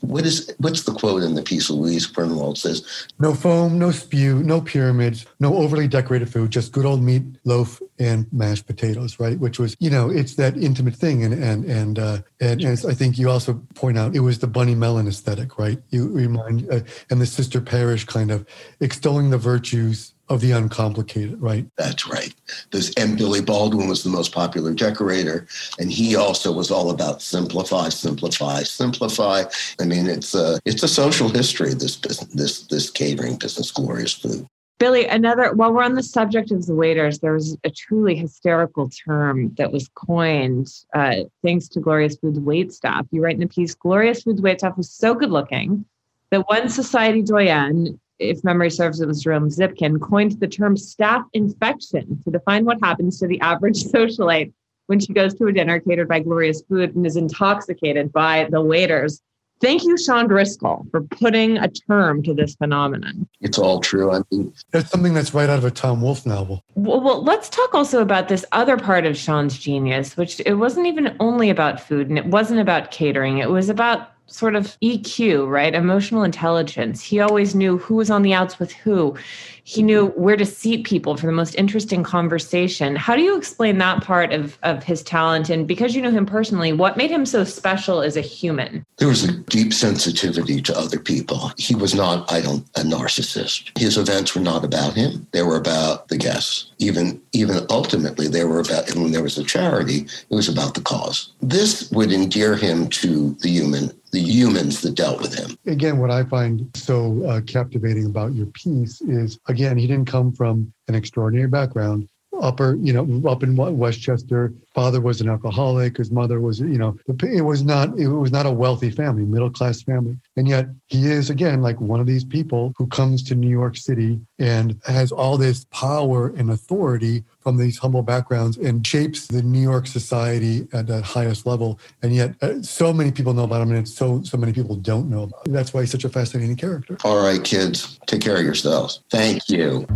what 0.00 0.24
is 0.24 0.52
what's 0.58 0.84
the 0.84 0.92
quote 0.92 1.22
in 1.22 1.34
the 1.34 1.42
piece 1.42 1.70
Louise 1.70 2.06
Grunwald 2.06 2.58
says? 2.58 3.06
No 3.18 3.34
foam, 3.34 3.78
no 3.78 3.90
spew, 3.90 4.42
no 4.42 4.60
pyramids, 4.60 5.26
no 5.38 5.54
overly 5.56 5.88
decorated 5.88 6.32
food, 6.32 6.50
just 6.50 6.72
good 6.72 6.86
old 6.86 7.02
meat 7.02 7.22
loaf 7.44 7.80
and 7.98 8.26
mashed 8.32 8.66
potatoes, 8.66 9.20
right? 9.20 9.38
Which 9.38 9.58
was, 9.58 9.76
you 9.78 9.90
know, 9.90 10.10
it's 10.10 10.34
that 10.36 10.56
intimate 10.56 10.96
thing, 10.96 11.24
and 11.24 11.34
and 11.34 11.64
and 11.64 11.98
uh, 11.98 12.18
and, 12.40 12.62
and 12.62 12.84
I 12.88 12.94
think 12.94 13.18
you 13.18 13.30
also 13.30 13.54
point 13.74 13.98
out 13.98 14.16
it 14.16 14.20
was 14.20 14.38
the 14.38 14.46
Bunny 14.46 14.74
Mellon 14.74 15.06
aesthetic, 15.06 15.58
right? 15.58 15.78
You 15.90 16.08
remind 16.08 16.70
uh, 16.70 16.80
and 17.10 17.20
the 17.20 17.26
Sister 17.26 17.60
Parish 17.60 18.04
kind 18.04 18.30
of 18.30 18.46
extolling 18.80 19.30
the 19.30 19.38
virtues 19.38 20.14
of 20.30 20.40
the 20.40 20.52
uncomplicated, 20.52 21.42
right? 21.42 21.66
That's 21.76 22.08
right. 22.08 22.32
This 22.70 22.94
and 22.94 23.18
Billy 23.18 23.42
Baldwin 23.42 23.88
was 23.88 24.04
the 24.04 24.10
most 24.10 24.32
popular 24.32 24.72
decorator, 24.72 25.46
and 25.78 25.90
he 25.90 26.16
also 26.16 26.52
was 26.52 26.70
all 26.70 26.90
about 26.90 27.20
simplify, 27.20 27.88
simplify, 27.88 28.62
simplify. 28.62 29.42
I 29.80 29.84
mean, 29.84 30.06
it's 30.06 30.34
a 30.34 30.60
it's 30.64 30.84
a 30.84 30.88
social 30.88 31.28
history. 31.28 31.74
This 31.74 31.96
business, 31.96 32.32
this 32.32 32.62
this 32.68 32.90
catering 32.90 33.36
business, 33.36 33.72
glorious 33.72 34.14
food. 34.14 34.46
Billy, 34.78 35.04
another, 35.04 35.52
while 35.52 35.74
we're 35.74 35.82
on 35.82 35.94
the 35.94 36.02
subject 36.02 36.50
of 36.52 36.64
the 36.64 36.74
waiters, 36.74 37.18
there 37.18 37.34
was 37.34 37.54
a 37.64 37.70
truly 37.70 38.14
hysterical 38.14 38.88
term 38.88 39.52
that 39.58 39.70
was 39.70 39.90
coined 39.94 40.68
uh, 40.94 41.16
thanks 41.42 41.68
to 41.68 41.80
Glorious 41.80 42.16
Foods 42.16 42.40
wait 42.40 42.72
staff. 42.72 43.06
You 43.10 43.22
write 43.22 43.36
in 43.36 43.42
a 43.42 43.48
piece 43.48 43.74
Glorious 43.74 44.22
Foods 44.22 44.40
wait 44.40 44.60
staff 44.60 44.78
was 44.78 44.90
so 44.90 45.14
good 45.14 45.30
looking 45.30 45.84
that 46.30 46.48
one 46.48 46.68
society 46.68 47.20
doyen 47.20 48.00
if 48.20 48.44
memory 48.44 48.70
serves, 48.70 49.00
it 49.00 49.08
was 49.08 49.22
Jerome 49.22 49.48
Zipkin, 49.48 50.00
coined 50.00 50.38
the 50.40 50.46
term 50.46 50.76
staff 50.76 51.24
infection 51.32 52.20
to 52.24 52.30
define 52.30 52.64
what 52.64 52.78
happens 52.82 53.18
to 53.20 53.26
the 53.26 53.40
average 53.40 53.82
socialite 53.84 54.52
when 54.86 55.00
she 55.00 55.12
goes 55.12 55.34
to 55.34 55.46
a 55.46 55.52
dinner 55.52 55.80
catered 55.80 56.08
by 56.08 56.20
Glorious 56.20 56.62
Food 56.68 56.94
and 56.94 57.06
is 57.06 57.16
intoxicated 57.16 58.12
by 58.12 58.48
the 58.50 58.60
waiters. 58.60 59.22
Thank 59.60 59.84
you, 59.84 59.98
Sean 59.98 60.26
Driscoll, 60.26 60.86
for 60.90 61.02
putting 61.02 61.58
a 61.58 61.68
term 61.68 62.22
to 62.22 62.32
this 62.32 62.54
phenomenon. 62.54 63.28
It's 63.42 63.58
all 63.58 63.80
true. 63.80 64.10
I 64.10 64.22
mean, 64.30 64.54
that's 64.70 64.90
something 64.90 65.12
that's 65.12 65.34
right 65.34 65.50
out 65.50 65.58
of 65.58 65.64
a 65.64 65.70
Tom 65.70 66.00
Wolfe 66.00 66.24
novel. 66.24 66.64
Well, 66.74 67.00
well, 67.00 67.22
let's 67.22 67.50
talk 67.50 67.74
also 67.74 68.00
about 68.00 68.28
this 68.28 68.44
other 68.52 68.78
part 68.78 69.04
of 69.04 69.18
Sean's 69.18 69.58
genius, 69.58 70.16
which 70.16 70.40
it 70.46 70.54
wasn't 70.54 70.86
even 70.86 71.14
only 71.20 71.50
about 71.50 71.78
food 71.78 72.08
and 72.08 72.16
it 72.16 72.24
wasn't 72.24 72.58
about 72.58 72.90
catering. 72.90 73.38
It 73.38 73.50
was 73.50 73.68
about 73.68 74.12
sort 74.30 74.54
of 74.54 74.76
EQ, 74.82 75.48
right? 75.48 75.74
Emotional 75.74 76.22
intelligence. 76.22 77.02
He 77.02 77.20
always 77.20 77.54
knew 77.54 77.78
who 77.78 77.96
was 77.96 78.10
on 78.10 78.22
the 78.22 78.32
outs 78.32 78.58
with 78.58 78.72
who. 78.72 79.16
He 79.64 79.82
knew 79.82 80.06
where 80.08 80.36
to 80.36 80.46
seat 80.46 80.84
people 80.84 81.16
for 81.16 81.26
the 81.26 81.32
most 81.32 81.54
interesting 81.54 82.02
conversation. 82.02 82.96
How 82.96 83.14
do 83.14 83.22
you 83.22 83.36
explain 83.36 83.78
that 83.78 84.02
part 84.02 84.32
of, 84.32 84.58
of 84.62 84.82
his 84.82 85.02
talent? 85.02 85.50
And 85.50 85.68
because 85.68 85.94
you 85.94 86.02
know 86.02 86.10
him 86.10 86.26
personally, 86.26 86.72
what 86.72 86.96
made 86.96 87.10
him 87.10 87.24
so 87.26 87.44
special 87.44 88.00
as 88.00 88.16
a 88.16 88.20
human? 88.20 88.84
There 88.96 89.08
was 89.08 89.24
a 89.24 89.32
deep 89.32 89.72
sensitivity 89.72 90.60
to 90.62 90.76
other 90.76 90.98
people. 90.98 91.52
He 91.56 91.74
was 91.74 91.94
not, 91.94 92.30
I 92.32 92.40
don't, 92.40 92.66
a 92.76 92.80
narcissist. 92.80 93.78
His 93.78 93.96
events 93.96 94.34
were 94.34 94.40
not 94.40 94.64
about 94.64 94.94
him. 94.94 95.26
They 95.32 95.42
were 95.42 95.56
about 95.56 96.08
the 96.08 96.16
guests. 96.16 96.72
Even, 96.78 97.20
even 97.32 97.64
ultimately, 97.70 98.26
they 98.26 98.44
were 98.44 98.60
about, 98.60 98.90
and 98.90 99.02
when 99.02 99.12
there 99.12 99.22
was 99.22 99.38
a 99.38 99.44
charity, 99.44 100.06
it 100.30 100.34
was 100.34 100.48
about 100.48 100.74
the 100.74 100.80
cause. 100.80 101.32
This 101.42 101.90
would 101.92 102.12
endear 102.12 102.56
him 102.56 102.88
to 102.88 103.36
the 103.40 103.50
human 103.50 103.92
the 104.12 104.20
humans 104.20 104.80
that 104.82 104.94
dealt 104.94 105.20
with 105.20 105.34
him. 105.34 105.56
Again, 105.66 105.98
what 105.98 106.10
I 106.10 106.24
find 106.24 106.68
so 106.74 107.24
uh, 107.24 107.40
captivating 107.42 108.06
about 108.06 108.34
your 108.34 108.46
piece 108.46 109.00
is, 109.00 109.38
again, 109.48 109.78
he 109.78 109.86
didn't 109.86 110.08
come 110.08 110.32
from 110.32 110.72
an 110.88 110.94
extraordinary 110.94 111.48
background 111.48 112.08
upper, 112.40 112.76
you 112.80 112.92
know, 112.92 113.28
up 113.28 113.42
in 113.42 113.56
Westchester. 113.56 114.52
Father 114.74 115.00
was 115.00 115.20
an 115.20 115.28
alcoholic. 115.28 115.96
His 115.96 116.10
mother 116.10 116.40
was, 116.40 116.60
you 116.60 116.78
know, 116.78 116.96
it 117.08 117.44
was 117.44 117.62
not, 117.62 117.98
it 117.98 118.08
was 118.08 118.32
not 118.32 118.46
a 118.46 118.50
wealthy 118.50 118.90
family, 118.90 119.24
middle 119.24 119.50
class 119.50 119.82
family. 119.82 120.16
And 120.36 120.48
yet 120.48 120.68
he 120.86 121.06
is 121.06 121.30
again 121.30 121.62
like 121.62 121.80
one 121.80 122.00
of 122.00 122.06
these 122.06 122.24
people 122.24 122.72
who 122.76 122.86
comes 122.86 123.22
to 123.24 123.34
New 123.34 123.48
York 123.48 123.76
City 123.76 124.20
and 124.38 124.80
has 124.86 125.12
all 125.12 125.36
this 125.36 125.66
power 125.70 126.28
and 126.36 126.50
authority 126.50 127.24
from 127.40 127.56
these 127.56 127.78
humble 127.78 128.02
backgrounds 128.02 128.56
and 128.58 128.86
shapes 128.86 129.26
the 129.26 129.42
New 129.42 129.60
York 129.60 129.86
society 129.86 130.68
at 130.72 130.86
that 130.86 131.02
highest 131.02 131.46
level. 131.46 131.78
And 132.02 132.14
yet, 132.14 132.34
uh, 132.42 132.62
so 132.62 132.92
many 132.92 133.10
people 133.10 133.32
know 133.34 133.44
about 133.44 133.62
him, 133.62 133.72
and 133.72 133.88
so 133.88 134.22
so 134.22 134.36
many 134.36 134.52
people 134.52 134.76
don't 134.76 135.08
know 135.08 135.24
about 135.24 135.46
him. 135.46 135.52
That's 135.52 135.72
why 135.72 135.80
he's 135.80 135.90
such 135.90 136.04
a 136.04 136.08
fascinating 136.08 136.56
character. 136.56 136.96
All 137.04 137.22
right, 137.22 137.42
kids, 137.42 137.98
take 138.06 138.20
care 138.20 138.36
of 138.36 138.44
yourselves. 138.44 139.00
Thank 139.10 139.48
you. 139.48 139.86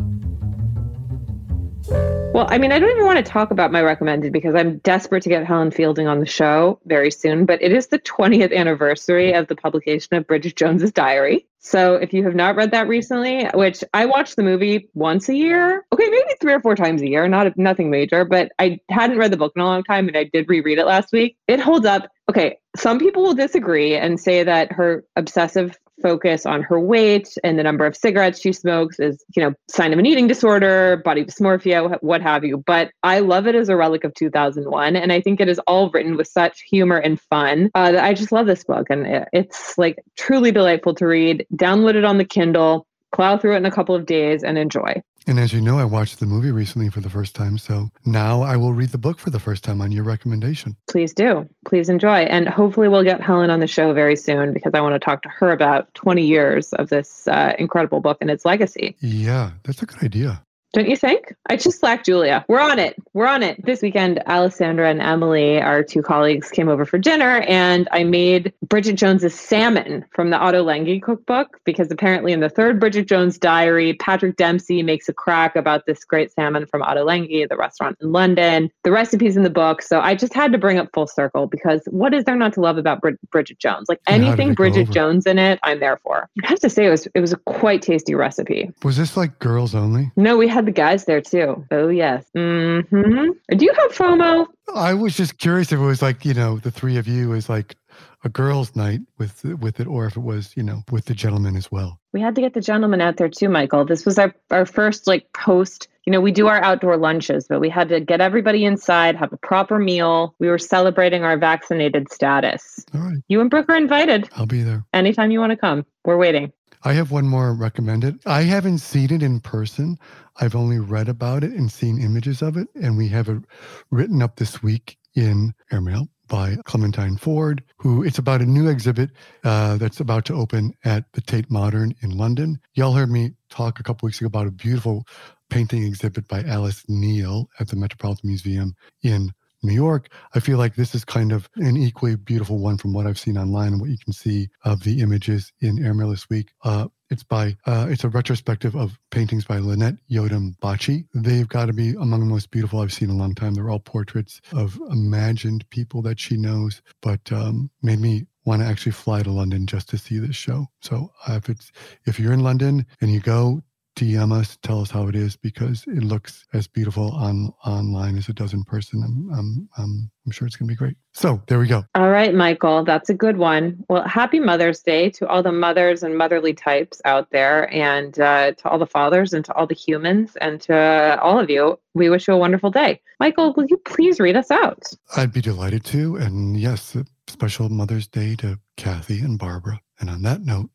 Well, 2.34 2.48
I 2.50 2.58
mean, 2.58 2.72
I 2.72 2.80
don't 2.80 2.90
even 2.90 3.04
want 3.04 3.24
to 3.24 3.32
talk 3.32 3.52
about 3.52 3.70
my 3.70 3.80
recommended 3.80 4.32
because 4.32 4.56
I'm 4.56 4.78
desperate 4.78 5.22
to 5.22 5.28
get 5.28 5.46
Helen 5.46 5.70
Fielding 5.70 6.08
on 6.08 6.18
the 6.18 6.26
show 6.26 6.80
very 6.84 7.12
soon. 7.12 7.46
But 7.46 7.62
it 7.62 7.70
is 7.70 7.86
the 7.86 8.00
20th 8.00 8.52
anniversary 8.52 9.32
of 9.32 9.46
the 9.46 9.54
publication 9.54 10.16
of 10.16 10.26
Bridget 10.26 10.56
Jones's 10.56 10.90
Diary. 10.90 11.46
So 11.60 11.94
if 11.94 12.12
you 12.12 12.24
have 12.24 12.34
not 12.34 12.56
read 12.56 12.72
that 12.72 12.88
recently, 12.88 13.48
which 13.54 13.84
I 13.94 14.06
watch 14.06 14.34
the 14.34 14.42
movie 14.42 14.90
once 14.94 15.28
a 15.28 15.34
year, 15.36 15.86
okay, 15.92 16.08
maybe 16.10 16.34
three 16.40 16.52
or 16.52 16.60
four 16.60 16.74
times 16.74 17.02
a 17.02 17.08
year, 17.08 17.28
not 17.28 17.56
nothing 17.56 17.88
major, 17.88 18.24
but 18.24 18.50
I 18.58 18.80
hadn't 18.90 19.18
read 19.18 19.30
the 19.30 19.36
book 19.36 19.52
in 19.54 19.62
a 19.62 19.64
long 19.64 19.84
time 19.84 20.08
and 20.08 20.16
I 20.16 20.24
did 20.24 20.48
reread 20.48 20.78
it 20.78 20.86
last 20.86 21.12
week. 21.12 21.36
It 21.46 21.60
holds 21.60 21.86
up. 21.86 22.10
Okay, 22.28 22.58
some 22.74 22.98
people 22.98 23.22
will 23.22 23.34
disagree 23.34 23.94
and 23.94 24.18
say 24.18 24.42
that 24.42 24.72
her 24.72 25.04
obsessive 25.14 25.78
focus 26.02 26.46
on 26.46 26.62
her 26.62 26.78
weight 26.78 27.28
and 27.42 27.59
the 27.59 27.62
number 27.62 27.87
of 27.87 27.96
cigarettes 27.96 28.40
she 28.40 28.52
smokes 28.52 28.98
is, 28.98 29.24
you 29.37 29.42
know, 29.42 29.54
sign 29.70 29.92
of 29.92 29.98
an 29.98 30.07
eating 30.07 30.26
disorder, 30.26 31.00
body 31.04 31.24
dysmorphia, 31.24 31.98
what 32.02 32.22
have 32.22 32.44
you. 32.44 32.62
But 32.66 32.90
I 33.02 33.20
love 33.20 33.46
it 33.46 33.54
as 33.54 33.68
a 33.68 33.76
relic 33.76 34.04
of 34.04 34.14
2001. 34.14 34.96
And 34.96 35.12
I 35.12 35.20
think 35.20 35.40
it 35.40 35.48
is 35.48 35.61
all 35.66 35.90
written 35.90 36.16
with 36.16 36.28
such 36.28 36.62
humor 36.68 36.98
and 36.98 37.20
fun 37.20 37.70
uh, 37.74 37.92
that 37.92 38.04
I 38.04 38.14
just 38.14 38.33
love 38.33 38.46
this 38.46 38.64
book. 38.64 38.87
And 38.90 39.26
it's 39.33 39.78
like 39.78 39.96
truly 40.16 40.52
delightful 40.52 40.94
to 40.96 41.07
read. 41.07 41.46
Download 41.54 41.94
it 41.94 42.04
on 42.04 42.18
the 42.18 42.24
Kindle, 42.24 42.87
plow 43.14 43.38
through 43.38 43.55
it 43.55 43.59
in 43.59 43.66
a 43.66 43.70
couple 43.70 43.94
of 43.94 44.07
days 44.07 44.42
and 44.42 44.59
enjoy. 44.59 45.03
And 45.27 45.40
as 45.40 45.55
you 45.55 45.61
know, 45.62 45.79
I 45.79 45.85
watched 45.85 46.20
the 46.20 46.27
movie 46.27 46.50
recently 46.50 46.90
for 46.90 47.00
the 47.00 47.09
first 47.09 47.35
time. 47.35 47.57
So 47.57 47.88
now 48.05 48.42
I 48.42 48.57
will 48.57 48.74
read 48.74 48.90
the 48.90 48.98
book 48.98 49.18
for 49.18 49.31
the 49.31 49.40
first 49.40 49.64
time 49.64 49.81
on 49.81 49.90
your 49.90 50.05
recommendation. 50.05 50.77
Please 50.87 51.14
do. 51.14 51.48
Please 51.64 51.88
enjoy. 51.88 52.24
And 52.24 52.46
hopefully 52.46 52.88
we'll 52.88 53.05
get 53.05 53.22
Helen 53.22 53.48
on 53.48 53.61
the 53.61 53.66
show 53.66 53.94
very 53.94 54.16
soon 54.16 54.53
because 54.53 54.72
I 54.74 54.83
want 54.83 54.94
to 54.94 54.98
talk 54.98 55.22
to 55.22 55.31
her 55.31 55.50
about 55.50 55.92
20 55.94 56.27
years 56.27 56.74
of 56.74 56.90
this 56.90 57.27
uh, 57.27 57.55
incredible 57.59 58.00
book 58.00 58.18
and 58.20 58.31
its 58.31 58.44
legacy. 58.44 58.96
Yeah, 59.00 59.53
that's 59.62 59.81
a 59.81 59.87
good 59.87 60.03
idea. 60.03 60.43
Don't 60.74 60.88
you 60.88 60.96
think? 60.96 61.32
I 61.46 61.54
just 61.56 61.78
slacked 61.78 62.06
Julia. 62.06 62.44
We're 62.48 62.60
on 62.60 62.80
it. 62.80 62.96
We're 63.12 63.28
on 63.28 63.44
it. 63.44 63.64
This 63.64 63.80
weekend, 63.80 64.20
Alessandra 64.26 64.90
and 64.90 65.00
Emily, 65.00 65.60
our 65.60 65.84
two 65.84 66.02
colleagues, 66.02 66.50
came 66.50 66.68
over 66.68 66.84
for 66.84 66.98
dinner, 66.98 67.42
and 67.42 67.88
I 67.92 68.02
made 68.02 68.52
Bridget 68.68 68.94
Jones's 68.94 69.38
salmon 69.38 70.04
from 70.10 70.30
the 70.30 70.37
Ottolenghi 70.37 71.00
cookbook 71.00 71.60
because 71.64 71.92
apparently 71.92 72.32
in 72.32 72.40
the 72.40 72.48
third 72.48 72.80
Bridget 72.80 73.06
Jones 73.06 73.38
diary, 73.38 73.94
Patrick 73.94 74.37
Dempsey 74.37 74.82
makes 74.82 75.08
a 75.08 75.12
crack 75.12 75.54
about 75.54 75.87
this 75.87 76.04
great 76.04 76.32
salmon 76.32 76.66
from 76.66 76.82
Ottolenghi, 76.82 77.48
the 77.48 77.56
restaurant 77.56 77.96
in 78.00 78.10
London. 78.10 78.68
The 78.82 78.90
recipe's 78.90 79.37
in 79.37 79.44
the 79.44 79.50
book, 79.50 79.80
so 79.80 80.00
I 80.00 80.16
just 80.16 80.34
had 80.34 80.50
to 80.50 80.58
bring 80.58 80.78
up 80.78 80.88
full 80.92 81.06
circle 81.06 81.46
because 81.46 81.82
what 81.87 82.12
is 82.12 82.24
there 82.24 82.34
not 82.34 82.52
to 82.54 82.60
love 82.60 82.78
about 82.78 83.00
Bridget 83.30 83.60
Jones? 83.60 83.88
Like 83.88 84.00
anything 84.08 84.54
Bridget 84.54 84.90
Jones 84.90 85.24
in 85.24 85.38
it, 85.38 85.60
I'm 85.62 85.78
there 85.78 85.98
for. 85.98 86.28
I 86.44 86.48
have 86.48 86.58
to 86.60 86.68
say 86.68 86.87
it 86.87 86.90
was 86.90 87.06
it 87.14 87.20
was 87.20 87.32
a 87.32 87.37
quite 87.37 87.80
tasty 87.80 88.16
recipe. 88.16 88.72
Was 88.82 88.96
this 88.96 89.16
like 89.16 89.38
girls 89.38 89.76
only? 89.76 90.10
No, 90.16 90.37
we 90.37 90.48
had 90.48 90.63
the 90.64 90.72
guys 90.72 91.05
there 91.05 91.20
too. 91.20 91.64
Oh 91.70 91.88
yes. 91.88 92.24
Mm-hmm. 92.37 93.57
Do 93.57 93.64
you 93.64 93.72
have 93.74 93.92
FOMO? 93.92 94.46
I 94.74 94.94
was 94.94 95.16
just 95.16 95.38
curious 95.38 95.72
if 95.72 95.79
it 95.79 95.83
was 95.83 96.03
like 96.03 96.24
you 96.24 96.35
know 96.35 96.59
the 96.59 96.70
three 96.70 96.96
of 96.96 97.07
you 97.07 97.33
is 97.33 97.48
like 97.48 97.77
a 98.24 98.29
girls' 98.29 98.74
night 98.74 99.00
with 99.18 99.44
with 99.44 99.81
it, 99.81 99.87
or 99.87 100.07
if 100.07 100.16
it 100.16 100.22
was 100.22 100.57
you 100.57 100.62
know 100.62 100.83
with 100.90 101.05
the 101.07 101.14
gentlemen 101.14 101.57
as 101.57 101.70
well. 101.70 102.00
We 102.12 102.20
had 102.20 102.35
to 102.37 102.40
get 102.40 102.55
the 102.55 102.61
gentlemen 102.61 103.00
out 103.00 103.16
there 103.16 103.29
too, 103.29 103.48
Michael. 103.48 103.85
This 103.85 104.05
was 104.05 104.18
our 104.18 104.35
our 104.50 104.66
first 104.66 105.07
like 105.07 105.33
post. 105.33 105.88
You 106.07 106.11
know, 106.11 106.20
we 106.20 106.33
do 106.33 106.48
our 106.48 106.62
outdoor 106.62 106.98
lunches, 106.98 107.46
but 107.48 107.61
we 107.61 107.70
had 107.70 107.88
to 107.88 107.98
get 107.98 108.20
everybody 108.20 108.66
inside, 108.66 109.16
have 109.16 109.33
a 109.33 109.38
proper 109.38 109.79
meal. 109.79 110.35
We 110.38 110.48
were 110.48 110.59
celebrating 110.59 111.24
our 111.24 111.38
vaccinated 111.38 112.12
status. 112.12 112.85
All 112.94 113.00
right. 113.00 113.16
You 113.29 113.40
and 113.40 113.48
Brooke 113.48 113.70
are 113.70 113.77
invited. 113.77 114.29
I'll 114.37 114.44
be 114.44 114.62
there 114.62 114.85
anytime 114.92 115.31
you 115.31 115.40
want 115.40 115.53
to 115.53 115.57
come. 115.57 115.87
We're 116.05 116.18
waiting. 116.18 116.53
I 116.86 116.92
have 116.92 117.10
one 117.10 117.26
more 117.26 117.54
recommended. 117.54 118.20
I 118.26 118.42
haven't 118.42 118.78
seen 118.78 119.10
it 119.10 119.22
in 119.22 119.40
person. 119.40 119.98
I've 120.36 120.54
only 120.54 120.78
read 120.78 121.08
about 121.08 121.42
it 121.42 121.52
and 121.52 121.72
seen 121.72 121.98
images 121.98 122.42
of 122.42 122.58
it, 122.58 122.68
and 122.74 122.98
we 122.98 123.08
have 123.08 123.28
it 123.30 123.42
written 123.90 124.20
up 124.20 124.36
this 124.36 124.62
week 124.62 124.98
in 125.14 125.54
Airmail 125.72 126.08
by 126.28 126.56
Clementine 126.64 127.16
Ford, 127.16 127.62
who 127.78 128.02
it's 128.02 128.18
about 128.18 128.42
a 128.42 128.46
new 128.46 128.68
exhibit 128.68 129.10
uh, 129.44 129.78
that's 129.78 130.00
about 130.00 130.26
to 130.26 130.34
open 130.34 130.74
at 130.84 131.04
the 131.14 131.22
Tate 131.22 131.50
Modern 131.50 131.94
in 132.02 132.18
London. 132.18 132.60
Y'all 132.74 132.92
heard 132.92 133.10
me 133.10 133.32
talk 133.48 133.80
a 133.80 133.82
couple 133.82 134.06
weeks 134.06 134.20
ago 134.20 134.26
about 134.26 134.46
a 134.46 134.50
beautiful 134.50 135.06
painting 135.48 135.84
exhibit 135.84 136.28
by 136.28 136.42
Alice 136.42 136.84
Neel 136.88 137.48
at 137.60 137.68
the 137.68 137.76
Metropolitan 137.76 138.28
Museum 138.28 138.74
in 139.02 139.30
New 139.64 139.74
York. 139.74 140.09
I 140.35 140.40
feel 140.40 140.59
like 140.59 140.74
this 140.74 140.94
is 140.94 141.05
kind 141.05 141.33
of 141.33 141.48
an 141.57 141.77
equally 141.77 142.16
beautiful 142.16 142.59
one 142.59 142.79
from 142.79 142.92
what 142.92 143.07
I've 143.07 143.18
seen 143.18 143.38
online 143.38 143.72
and 143.72 143.81
what 143.81 143.90
you 143.90 143.98
can 143.98 144.12
see 144.12 144.48
of 144.64 144.85
the 144.85 145.00
images 145.00 145.53
in 145.61 145.85
Airmail 145.85 146.11
this 146.11 146.29
week. 146.29 146.50
Uh, 146.62 146.88
it's 147.11 147.22
by 147.22 147.57
uh, 147.66 147.87
it's 147.88 148.05
a 148.05 148.09
retrospective 148.09 148.74
of 148.74 148.98
paintings 149.11 149.44
by 149.44 149.59
Lynette 149.59 149.96
Yiadom-Boakye. 150.11 151.07
They've 151.14 151.48
got 151.48 151.66
to 151.66 151.72
be 151.72 151.90
among 151.90 152.20
the 152.20 152.27
most 152.27 152.50
beautiful 152.50 152.81
I've 152.81 152.92
seen 152.92 153.11
in 153.11 153.16
a 153.16 153.18
long 153.18 153.35
time. 153.35 153.55
They're 153.55 153.70
all 153.70 153.79
portraits 153.79 154.40
of 154.53 154.79
imagined 154.90 155.68
people 155.70 156.03
that 156.03 156.18
she 156.18 156.37
knows, 156.37 156.83
but 157.03 157.20
um, 157.31 157.70
made 157.83 158.00
me 158.00 158.27
want 158.44 158.62
to 158.62 158.68
actually 158.68 158.92
fly 158.92 159.22
to 159.22 159.31
London 159.31 159.66
just 159.66 159.88
to 159.90 159.98
see 159.98 160.18
this 160.18 160.37
show. 160.37 160.66
So 160.81 161.11
uh, 161.29 161.35
if 161.35 161.48
it's 161.48 161.72
if 162.07 162.18
you're 162.18 162.33
in 162.33 162.40
London 162.40 162.87
and 163.00 163.12
you 163.12 163.20
go 163.20 163.62
DM 163.96 164.33
us, 164.33 164.59
tell 164.62 164.80
us 164.80 164.90
how 164.90 165.07
it 165.09 165.14
is 165.14 165.37
because 165.37 165.85
it 165.87 166.02
looks 166.02 166.46
as 166.52 166.66
beautiful 166.66 167.12
on 167.12 167.52
online 167.64 168.16
as 168.16 168.28
it 168.28 168.37
does 168.37 168.52
in 168.52 168.64
person. 168.64 169.02
I'm, 169.04 169.38
I'm, 169.38 169.68
I'm, 169.78 170.11
I'm 170.26 170.33
sure 170.33 170.46
it's 170.46 170.57
going 170.57 170.68
to 170.68 170.72
be 170.72 170.76
great. 170.76 170.96
So 171.12 171.42
there 171.46 171.59
we 171.59 171.66
go. 171.66 171.85
All 171.94 172.11
right, 172.11 172.35
Michael, 172.35 172.85
that's 172.85 173.09
a 173.09 173.14
good 173.14 173.37
one. 173.37 173.85
Well, 173.88 174.02
happy 174.07 174.40
Mother's 174.40 174.80
Day 174.80 175.11
to 175.11 175.28
all 175.28 175.42
the 175.42 175.52
mothers 175.52 176.02
and 176.02 176.18
motherly 176.18 176.54
types 176.54 177.00
out 177.04 177.30
there, 177.30 177.72
and 177.72 178.18
uh, 178.18 178.52
to 178.52 178.68
all 178.68 178.78
the 178.78 178.87
fathers 178.87 179.33
and 179.33 179.44
to 179.44 179.54
all 179.54 179.66
the 179.66 179.74
humans, 179.74 180.37
and 180.40 180.61
to 180.62 181.18
all 181.22 181.38
of 181.38 181.50
you. 181.50 181.78
We 181.94 182.11
wish 182.11 182.26
you 182.26 182.35
a 182.35 182.38
wonderful 182.38 182.70
day. 182.70 183.00
Michael, 183.20 183.54
will 183.54 183.66
you 183.68 183.76
please 183.76 184.18
read 184.18 184.37
us 184.37 184.50
out? 184.50 184.83
I'd 185.16 185.33
be 185.33 185.40
delighted 185.40 185.85
to. 185.87 186.16
And 186.16 186.59
yes, 186.59 186.96
a 186.96 187.04
special 187.28 187.68
Mother's 187.68 188.09
Day 188.09 188.35
to 188.37 188.59
Kathy 188.76 189.20
and 189.20 189.38
Barbara. 189.38 189.80
And 190.00 190.11
on 190.11 190.22
that 190.22 190.42
note, 190.42 190.70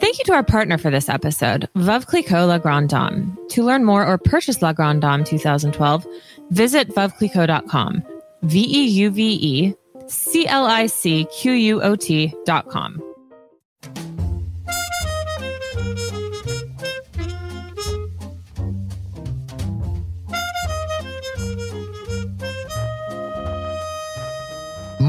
Thank 0.00 0.18
you 0.18 0.24
to 0.24 0.32
our 0.32 0.42
partner 0.42 0.78
for 0.78 0.90
this 0.90 1.10
episode, 1.10 1.68
Veuve 1.76 2.06
Clicquot 2.06 2.48
La 2.48 2.56
Grande 2.56 2.88
Dame. 2.88 3.38
To 3.50 3.62
learn 3.62 3.84
more 3.84 4.06
or 4.06 4.16
purchase 4.16 4.62
La 4.62 4.72
Grande 4.72 5.02
Dame 5.02 5.24
2012, 5.24 6.06
visit 6.50 6.88
veuveclicquot.com. 6.88 8.02
V 8.42 8.58
E 8.60 8.86
U 8.86 9.10
V 9.10 9.22
E 9.22 9.74
C 10.06 10.46
L 10.48 10.64
I 10.64 10.86
C 10.86 11.26
Q 11.26 11.52
U 11.52 11.82
O 11.82 11.94
T.com. 11.96 13.09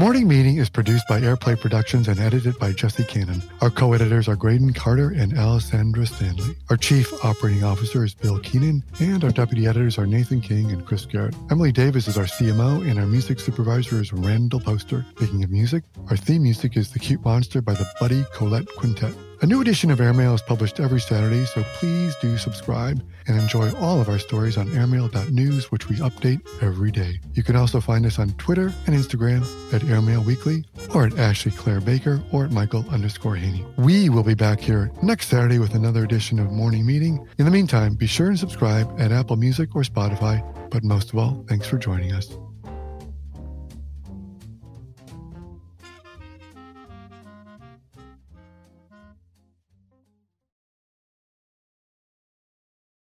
Morning 0.02 0.26
Meeting 0.26 0.56
is 0.56 0.68
produced 0.68 1.06
by 1.06 1.20
Airplay 1.20 1.56
Productions 1.56 2.08
and 2.08 2.18
edited 2.18 2.58
by 2.58 2.72
Jesse 2.72 3.04
Cannon. 3.04 3.40
Our 3.60 3.70
co-editors 3.70 4.26
are 4.26 4.34
Graydon 4.34 4.72
Carter 4.72 5.10
and 5.10 5.38
Alessandra 5.38 6.06
Stanley. 6.06 6.56
Our 6.70 6.76
chief 6.76 7.12
operating 7.24 7.62
officer 7.62 8.04
is 8.04 8.12
Bill 8.12 8.40
Keenan, 8.40 8.82
and 8.98 9.22
our 9.22 9.30
deputy 9.30 9.68
editors 9.68 9.98
are 9.98 10.06
Nathan 10.08 10.40
King 10.40 10.72
and 10.72 10.84
Chris 10.84 11.06
Garrett. 11.06 11.36
Emily 11.52 11.70
Davis 11.70 12.08
is 12.08 12.18
our 12.18 12.24
CMO, 12.24 12.84
and 12.84 12.98
our 12.98 13.06
music 13.06 13.38
supervisor 13.38 14.00
is 14.00 14.12
Randall 14.12 14.58
Poster. 14.58 15.06
Speaking 15.14 15.44
of 15.44 15.52
music, 15.52 15.84
our 16.10 16.16
theme 16.16 16.42
music 16.42 16.76
is 16.76 16.90
The 16.90 16.98
Cute 16.98 17.24
Monster 17.24 17.62
by 17.62 17.74
the 17.74 17.86
Buddy 18.00 18.24
Collette 18.34 18.66
Quintet. 18.74 19.14
A 19.42 19.46
new 19.46 19.60
edition 19.60 19.90
of 19.90 20.00
Airmail 20.00 20.34
is 20.34 20.40
published 20.40 20.78
every 20.78 21.00
Saturday, 21.00 21.44
so 21.46 21.64
please 21.74 22.14
do 22.22 22.38
subscribe 22.38 23.04
and 23.26 23.36
enjoy 23.36 23.72
all 23.74 24.00
of 24.00 24.08
our 24.08 24.20
stories 24.20 24.56
on 24.56 24.68
airmail.news, 24.68 25.72
which 25.72 25.88
we 25.88 25.96
update 25.96 26.40
every 26.62 26.92
day. 26.92 27.18
You 27.34 27.42
can 27.42 27.56
also 27.56 27.80
find 27.80 28.06
us 28.06 28.20
on 28.20 28.30
Twitter 28.34 28.72
and 28.86 28.94
Instagram 28.94 29.42
at 29.74 29.82
Airmail 29.82 30.22
Weekly, 30.22 30.64
or 30.94 31.06
at 31.06 31.18
Ashley 31.18 31.50
Claire 31.50 31.80
Baker, 31.80 32.22
or 32.30 32.44
at 32.44 32.52
Michael 32.52 32.84
underscore 32.88 33.34
Hainey. 33.34 33.64
We 33.78 34.10
will 34.10 34.22
be 34.22 34.34
back 34.34 34.60
here 34.60 34.92
next 35.02 35.26
Saturday 35.26 35.58
with 35.58 35.74
another 35.74 36.04
edition 36.04 36.38
of 36.38 36.52
Morning 36.52 36.86
Meeting. 36.86 37.26
In 37.38 37.44
the 37.44 37.50
meantime, 37.50 37.96
be 37.96 38.06
sure 38.06 38.28
and 38.28 38.38
subscribe 38.38 38.94
at 39.00 39.10
Apple 39.10 39.34
Music 39.34 39.74
or 39.74 39.82
Spotify. 39.82 40.40
But 40.70 40.84
most 40.84 41.12
of 41.12 41.18
all, 41.18 41.44
thanks 41.48 41.66
for 41.66 41.78
joining 41.78 42.12
us. 42.12 42.32